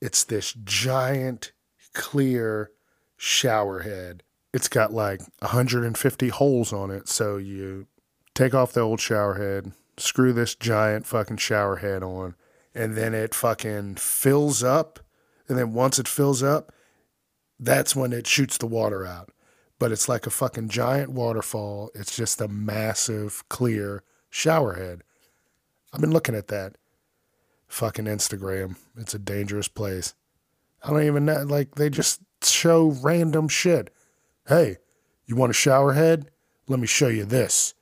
it's 0.00 0.24
this 0.24 0.54
giant 0.64 1.52
clear 1.92 2.70
shower 3.18 3.80
head. 3.80 4.22
It's 4.54 4.68
got 4.68 4.92
like 4.92 5.20
150 5.40 6.28
holes 6.28 6.72
on 6.72 6.90
it. 6.90 7.06
So 7.08 7.36
you 7.36 7.86
take 8.34 8.54
off 8.54 8.72
the 8.72 8.80
old 8.80 9.00
shower 9.00 9.34
head, 9.34 9.72
screw 9.98 10.32
this 10.32 10.54
giant 10.54 11.06
fucking 11.06 11.36
shower 11.36 11.76
head 11.76 12.02
on, 12.02 12.34
and 12.74 12.96
then 12.96 13.14
it 13.14 13.34
fucking 13.34 13.96
fills 13.96 14.62
up. 14.62 15.00
And 15.48 15.58
then 15.58 15.74
once 15.74 15.98
it 15.98 16.08
fills 16.08 16.42
up, 16.42 16.72
that's 17.62 17.94
when 17.94 18.12
it 18.12 18.26
shoots 18.26 18.58
the 18.58 18.66
water 18.66 19.06
out. 19.06 19.30
But 19.78 19.92
it's 19.92 20.08
like 20.08 20.26
a 20.26 20.30
fucking 20.30 20.68
giant 20.68 21.10
waterfall. 21.10 21.90
It's 21.94 22.16
just 22.16 22.40
a 22.40 22.48
massive, 22.48 23.48
clear 23.48 24.02
shower 24.30 24.74
head. 24.74 25.02
I've 25.92 26.00
been 26.00 26.12
looking 26.12 26.34
at 26.34 26.48
that. 26.48 26.76
Fucking 27.68 28.04
Instagram. 28.06 28.76
It's 28.96 29.14
a 29.14 29.18
dangerous 29.18 29.68
place. 29.68 30.14
I 30.82 30.90
don't 30.90 31.04
even 31.04 31.24
know. 31.24 31.42
Like, 31.42 31.76
they 31.76 31.88
just 31.88 32.20
show 32.42 32.88
random 33.02 33.48
shit. 33.48 33.92
Hey, 34.48 34.78
you 35.26 35.36
want 35.36 35.50
a 35.50 35.54
shower 35.54 35.92
head? 35.92 36.30
Let 36.68 36.80
me 36.80 36.86
show 36.86 37.08
you 37.08 37.24
this. 37.24 37.74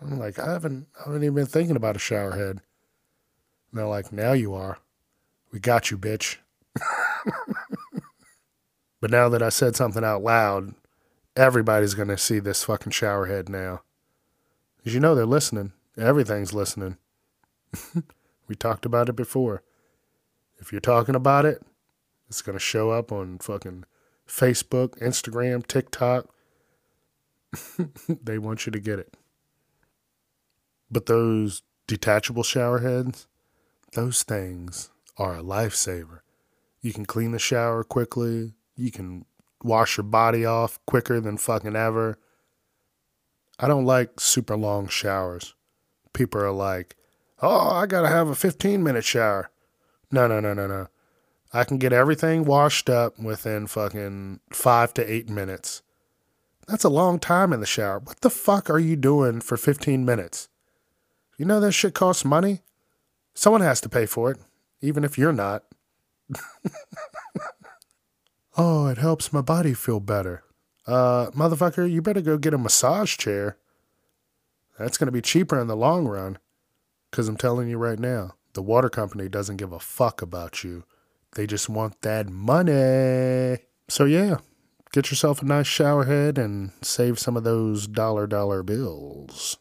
I'm 0.00 0.18
like, 0.18 0.38
I 0.38 0.52
haven't, 0.52 0.86
I 0.98 1.04
haven't 1.06 1.22
even 1.22 1.34
been 1.34 1.46
thinking 1.46 1.76
about 1.76 1.96
a 1.96 2.00
shower 2.00 2.32
head. 2.32 2.60
And 3.70 3.74
they're 3.74 3.86
like, 3.86 4.12
now 4.12 4.32
you 4.32 4.54
are. 4.54 4.78
We 5.52 5.60
got 5.60 5.90
you, 5.90 5.98
bitch. 5.98 6.38
But 9.00 9.10
now 9.10 9.28
that 9.28 9.42
I 9.42 9.48
said 9.48 9.76
something 9.76 10.04
out 10.04 10.22
loud, 10.22 10.74
everybody's 11.36 11.94
going 11.94 12.08
to 12.08 12.18
see 12.18 12.38
this 12.38 12.64
fucking 12.64 12.92
shower 12.92 13.26
head 13.26 13.48
now. 13.48 13.82
Because 14.76 14.94
you 14.94 15.00
know 15.00 15.14
they're 15.14 15.26
listening. 15.26 15.72
Everything's 15.96 16.54
listening. 16.54 16.96
we 18.48 18.54
talked 18.54 18.86
about 18.86 19.08
it 19.08 19.16
before. 19.16 19.62
If 20.58 20.72
you're 20.72 20.80
talking 20.80 21.14
about 21.14 21.44
it, 21.44 21.62
it's 22.28 22.42
going 22.42 22.56
to 22.56 22.64
show 22.64 22.90
up 22.90 23.12
on 23.12 23.38
fucking 23.38 23.84
Facebook, 24.26 24.98
Instagram, 25.00 25.66
TikTok. 25.66 26.26
they 28.08 28.38
want 28.38 28.66
you 28.66 28.72
to 28.72 28.80
get 28.80 28.98
it. 28.98 29.14
But 30.90 31.06
those 31.06 31.62
detachable 31.86 32.42
shower 32.42 32.80
heads, 32.80 33.26
those 33.94 34.22
things 34.22 34.90
are 35.16 35.36
a 35.36 35.42
lifesaver. 35.42 36.20
You 36.80 36.92
can 36.92 37.06
clean 37.06 37.32
the 37.32 37.38
shower 37.38 37.84
quickly. 37.84 38.54
You 38.78 38.92
can 38.92 39.24
wash 39.62 39.96
your 39.96 40.04
body 40.04 40.44
off 40.44 40.78
quicker 40.86 41.20
than 41.20 41.36
fucking 41.36 41.74
ever. 41.74 42.16
I 43.58 43.66
don't 43.66 43.84
like 43.84 44.20
super 44.20 44.56
long 44.56 44.86
showers. 44.86 45.54
People 46.12 46.40
are 46.40 46.52
like, 46.52 46.94
oh, 47.42 47.70
I 47.70 47.86
gotta 47.86 48.08
have 48.08 48.28
a 48.28 48.36
15 48.36 48.82
minute 48.82 49.04
shower. 49.04 49.50
No, 50.12 50.28
no, 50.28 50.38
no, 50.38 50.54
no, 50.54 50.66
no. 50.68 50.86
I 51.52 51.64
can 51.64 51.78
get 51.78 51.92
everything 51.92 52.44
washed 52.44 52.88
up 52.88 53.18
within 53.18 53.66
fucking 53.66 54.40
five 54.50 54.94
to 54.94 55.12
eight 55.12 55.28
minutes. 55.28 55.82
That's 56.68 56.84
a 56.84 56.90
long 56.90 57.18
time 57.18 57.52
in 57.52 57.60
the 57.60 57.66
shower. 57.66 57.98
What 57.98 58.20
the 58.20 58.30
fuck 58.30 58.70
are 58.70 58.78
you 58.78 58.94
doing 58.94 59.40
for 59.40 59.56
15 59.56 60.04
minutes? 60.04 60.48
You 61.36 61.46
know 61.46 61.58
that 61.60 61.72
shit 61.72 61.94
costs 61.94 62.24
money? 62.24 62.60
Someone 63.34 63.62
has 63.62 63.80
to 63.80 63.88
pay 63.88 64.06
for 64.06 64.30
it, 64.30 64.38
even 64.80 65.02
if 65.02 65.16
you're 65.16 65.32
not. 65.32 65.64
oh, 68.58 68.88
it 68.88 68.98
helps 68.98 69.32
my 69.32 69.40
body 69.40 69.72
feel 69.72 70.00
better. 70.00 70.42
Uh, 70.86 71.30
motherfucker, 71.30 71.90
you 71.90 72.02
better 72.02 72.20
go 72.20 72.36
get 72.36 72.52
a 72.52 72.58
massage 72.58 73.16
chair. 73.16 73.56
That's 74.78 74.98
going 74.98 75.06
to 75.06 75.12
be 75.12 75.22
cheaper 75.22 75.60
in 75.60 75.68
the 75.68 75.76
long 75.76 76.06
run. 76.06 76.38
Because 77.10 77.28
I'm 77.28 77.36
telling 77.36 77.68
you 77.68 77.78
right 77.78 77.98
now, 77.98 78.34
the 78.52 78.62
water 78.62 78.90
company 78.90 79.28
doesn't 79.28 79.56
give 79.56 79.72
a 79.72 79.78
fuck 79.78 80.20
about 80.20 80.62
you. 80.64 80.84
They 81.34 81.46
just 81.46 81.68
want 81.68 82.02
that 82.02 82.28
money. 82.28 83.58
So, 83.88 84.04
yeah, 84.04 84.38
get 84.92 85.10
yourself 85.10 85.40
a 85.40 85.46
nice 85.46 85.66
shower 85.66 86.04
head 86.04 86.36
and 86.36 86.72
save 86.82 87.18
some 87.18 87.36
of 87.36 87.44
those 87.44 87.86
dollar 87.86 88.26
dollar 88.26 88.62
bills. 88.62 89.56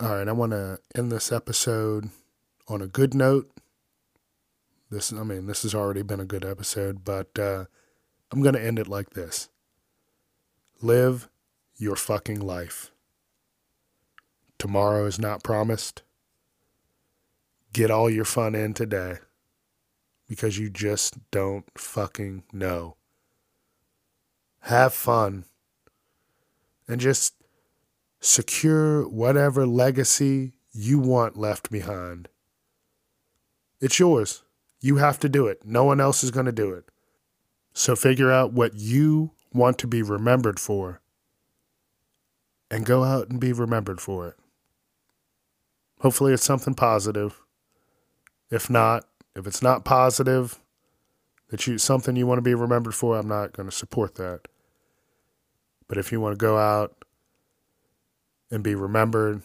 All 0.00 0.16
right, 0.16 0.28
I 0.28 0.32
want 0.32 0.52
to 0.52 0.78
end 0.94 1.10
this 1.10 1.32
episode 1.32 2.10
on 2.68 2.82
a 2.82 2.86
good 2.86 3.14
note. 3.14 3.50
This, 4.90 5.12
I 5.12 5.22
mean, 5.24 5.46
this 5.46 5.62
has 5.62 5.74
already 5.74 6.02
been 6.02 6.20
a 6.20 6.24
good 6.24 6.44
episode, 6.44 7.04
but 7.04 7.38
uh, 7.38 7.64
I'm 8.30 8.42
going 8.42 8.54
to 8.54 8.64
end 8.64 8.78
it 8.78 8.88
like 8.88 9.10
this 9.10 9.48
Live 10.80 11.28
your 11.76 11.96
fucking 11.96 12.40
life. 12.40 12.90
Tomorrow 14.58 15.06
is 15.06 15.18
not 15.18 15.42
promised. 15.42 16.02
Get 17.72 17.90
all 17.90 18.08
your 18.08 18.24
fun 18.24 18.54
in 18.54 18.72
today 18.72 19.18
because 20.28 20.58
you 20.58 20.70
just 20.70 21.30
don't 21.30 21.66
fucking 21.76 22.44
know. 22.52 22.96
Have 24.60 24.94
fun 24.94 25.44
and 26.88 27.00
just 27.00 27.34
secure 28.20 29.06
whatever 29.08 29.66
legacy 29.66 30.54
you 30.72 30.98
want 30.98 31.36
left 31.36 31.70
behind. 31.70 32.28
It's 33.80 33.98
yours. 33.98 34.42
You 34.86 34.98
have 34.98 35.18
to 35.18 35.28
do 35.28 35.48
it. 35.48 35.62
No 35.64 35.82
one 35.82 36.00
else 36.00 36.22
is 36.22 36.30
going 36.30 36.46
to 36.46 36.52
do 36.52 36.72
it. 36.72 36.84
So 37.72 37.96
figure 37.96 38.30
out 38.30 38.52
what 38.52 38.74
you 38.74 39.32
want 39.52 39.78
to 39.78 39.88
be 39.88 40.00
remembered 40.00 40.60
for 40.60 41.00
and 42.70 42.86
go 42.86 43.02
out 43.02 43.28
and 43.28 43.40
be 43.40 43.52
remembered 43.52 44.00
for 44.00 44.28
it. 44.28 44.34
Hopefully, 46.02 46.32
it's 46.32 46.44
something 46.44 46.74
positive. 46.74 47.40
If 48.48 48.70
not, 48.70 49.08
if 49.34 49.44
it's 49.48 49.60
not 49.60 49.84
positive, 49.84 50.60
that 51.48 51.66
you 51.66 51.78
something 51.78 52.14
you 52.14 52.28
want 52.28 52.38
to 52.38 52.42
be 52.42 52.54
remembered 52.54 52.94
for, 52.94 53.18
I'm 53.18 53.26
not 53.26 53.54
going 53.54 53.68
to 53.68 53.74
support 53.74 54.14
that. 54.14 54.42
But 55.88 55.98
if 55.98 56.12
you 56.12 56.20
want 56.20 56.38
to 56.38 56.44
go 56.44 56.58
out 56.58 57.04
and 58.52 58.62
be 58.62 58.76
remembered 58.76 59.42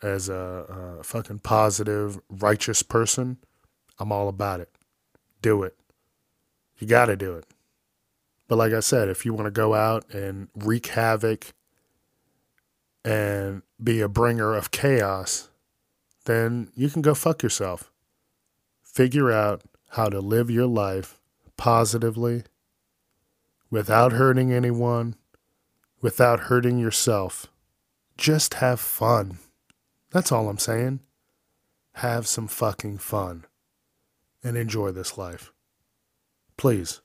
as 0.00 0.30
a, 0.30 0.98
a 1.00 1.04
fucking 1.04 1.40
positive, 1.40 2.18
righteous 2.30 2.82
person, 2.82 3.36
I'm 3.98 4.12
all 4.12 4.28
about 4.28 4.60
it. 4.60 4.70
Do 5.40 5.62
it. 5.62 5.76
You 6.78 6.86
got 6.86 7.06
to 7.06 7.16
do 7.16 7.34
it. 7.34 7.46
But 8.48 8.56
like 8.56 8.72
I 8.72 8.80
said, 8.80 9.08
if 9.08 9.24
you 9.24 9.32
want 9.32 9.46
to 9.46 9.50
go 9.50 9.74
out 9.74 10.04
and 10.12 10.48
wreak 10.54 10.88
havoc 10.88 11.54
and 13.04 13.62
be 13.82 14.00
a 14.00 14.08
bringer 14.08 14.54
of 14.54 14.70
chaos, 14.70 15.48
then 16.24 16.70
you 16.74 16.90
can 16.90 17.02
go 17.02 17.14
fuck 17.14 17.42
yourself. 17.42 17.90
Figure 18.82 19.32
out 19.32 19.62
how 19.90 20.08
to 20.08 20.20
live 20.20 20.50
your 20.50 20.66
life 20.66 21.20
positively 21.56 22.44
without 23.70 24.12
hurting 24.12 24.52
anyone, 24.52 25.14
without 26.00 26.40
hurting 26.40 26.78
yourself. 26.78 27.46
Just 28.18 28.54
have 28.54 28.80
fun. 28.80 29.38
That's 30.10 30.30
all 30.30 30.48
I'm 30.48 30.58
saying. 30.58 31.00
Have 31.94 32.26
some 32.26 32.48
fucking 32.48 32.98
fun 32.98 33.46
and 34.42 34.56
enjoy 34.56 34.90
this 34.90 35.16
life. 35.16 35.52
Please. 36.56 37.00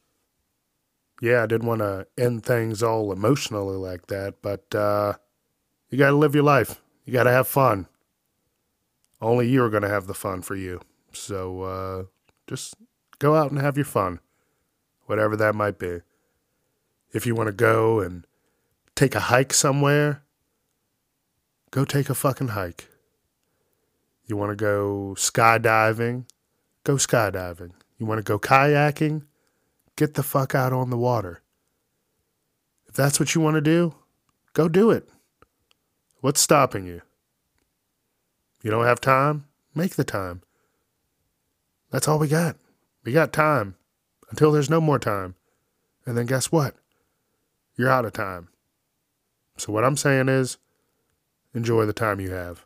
Yeah, 1.21 1.43
I 1.43 1.45
didn't 1.47 1.67
want 1.67 1.79
to 1.79 2.07
end 2.17 2.45
things 2.45 2.83
all 2.83 3.11
emotionally 3.11 3.75
like 3.75 4.07
that, 4.07 4.35
but 4.41 4.73
uh, 4.75 5.13
you 5.89 5.97
got 5.97 6.09
to 6.09 6.15
live 6.15 6.35
your 6.35 6.43
life. 6.43 6.81
You 7.05 7.13
got 7.13 7.23
to 7.23 7.31
have 7.31 7.47
fun. 7.47 7.87
Only 9.19 9.49
you're 9.49 9.69
going 9.69 9.83
to 9.83 9.89
have 9.89 10.05
the 10.05 10.13
fun 10.13 10.41
for 10.41 10.55
you. 10.55 10.81
So 11.11 11.61
uh, 11.61 12.03
just 12.45 12.75
go 13.17 13.35
out 13.35 13.51
and 13.51 13.59
have 13.59 13.77
your 13.77 13.85
fun, 13.85 14.19
whatever 15.05 15.35
that 15.37 15.55
might 15.55 15.79
be. 15.79 16.01
If 17.13 17.25
you 17.25 17.33
want 17.33 17.47
to 17.47 17.53
go 17.53 17.99
and 17.99 18.27
take 18.93 19.15
a 19.15 19.21
hike 19.21 19.53
somewhere, 19.53 20.21
go 21.71 21.83
take 21.83 22.09
a 22.09 22.15
fucking 22.15 22.49
hike. 22.49 22.89
You 24.25 24.35
want 24.37 24.51
to 24.51 24.55
go 24.55 25.15
skydiving, 25.17 26.25
go 26.87 26.95
skydiving. 26.95 27.71
You 27.97 28.05
want 28.05 28.19
to 28.19 28.23
go 28.23 28.39
kayaking, 28.39 29.23
get 29.97 30.13
the 30.13 30.23
fuck 30.23 30.55
out 30.55 30.71
on 30.71 30.89
the 30.89 30.97
water. 30.97 31.41
If 32.87 32.95
that's 32.95 33.19
what 33.19 33.35
you 33.35 33.41
want 33.41 33.55
to 33.55 33.61
do, 33.61 33.93
go 34.53 34.69
do 34.69 34.91
it. 34.91 35.09
What's 36.21 36.39
stopping 36.39 36.87
you? 36.87 37.01
You 38.63 38.71
don't 38.71 38.85
have 38.85 39.01
time? 39.01 39.47
Make 39.75 39.95
the 39.95 40.05
time. 40.05 40.43
That's 41.91 42.07
all 42.07 42.19
we 42.19 42.29
got. 42.29 42.55
We 43.03 43.11
got 43.11 43.33
time 43.33 43.75
until 44.29 44.53
there's 44.53 44.69
no 44.69 44.79
more 44.79 44.97
time. 44.97 45.35
And 46.05 46.17
then 46.17 46.25
guess 46.25 46.53
what? 46.53 46.73
You're 47.75 47.89
out 47.89 48.05
of 48.05 48.13
time. 48.13 48.47
So, 49.57 49.73
what 49.73 49.83
I'm 49.83 49.97
saying 49.97 50.29
is 50.29 50.57
enjoy 51.53 51.85
the 51.85 51.93
time 51.93 52.21
you 52.21 52.31
have. 52.31 52.65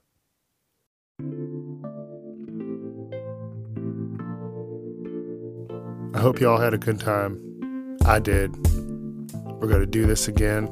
I 6.13 6.19
hope 6.19 6.41
you 6.41 6.49
all 6.49 6.57
had 6.57 6.73
a 6.73 6.77
good 6.77 6.99
time. 6.99 7.97
I 8.05 8.19
did. 8.19 8.53
We're 9.33 9.69
going 9.69 9.79
to 9.79 9.85
do 9.85 10.05
this 10.05 10.27
again. 10.27 10.65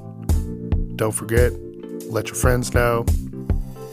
Don't 0.97 1.13
forget, 1.13 1.53
let 2.11 2.27
your 2.27 2.35
friends 2.35 2.73
know. 2.73 3.05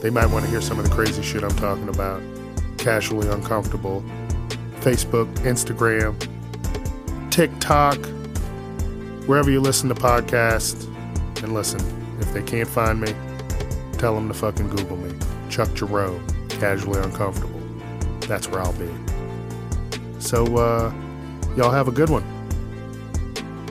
They 0.02 0.10
might 0.10 0.26
want 0.26 0.44
to 0.44 0.50
hear 0.50 0.60
some 0.60 0.80
of 0.80 0.88
the 0.88 0.90
crazy 0.90 1.22
shit 1.22 1.44
I'm 1.44 1.54
talking 1.56 1.88
about. 1.88 2.20
Casually 2.78 3.28
uncomfortable. 3.28 4.04
Facebook, 4.80 5.32
Instagram, 5.38 6.18
TikTok, 7.30 7.98
wherever 9.28 9.48
you 9.48 9.60
listen 9.60 9.88
to 9.88 9.94
podcasts. 9.94 10.84
And 11.44 11.54
listen, 11.54 11.80
if 12.18 12.32
they 12.32 12.42
can't 12.42 12.68
find 12.68 13.00
me, 13.00 13.14
tell 13.98 14.16
them 14.16 14.26
to 14.26 14.34
fucking 14.34 14.68
Google 14.70 14.96
me. 14.96 15.16
Chuck 15.48 15.72
Jerome, 15.74 16.26
casually 16.48 17.00
uncomfortable. 17.00 17.62
That's 18.22 18.48
where 18.48 18.62
I'll 18.62 18.72
be. 18.72 18.90
So, 20.18 20.44
uh, 20.56 20.92
y'all 21.56 21.70
have 21.70 21.88
a 21.88 21.92
good 21.92 22.10
one. 22.10 22.24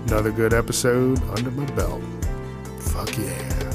Another 0.08 0.32
good 0.32 0.54
episode 0.54 1.22
under 1.30 1.52
my 1.52 1.66
belt. 1.72 2.02
Fuck 2.80 3.18
yeah. 3.18 3.72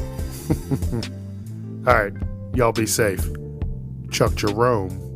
All 1.86 1.94
right, 1.94 2.12
y'all 2.54 2.72
be 2.72 2.86
safe. 2.86 3.26
Chuck 4.10 4.34
Jerome 4.34 5.09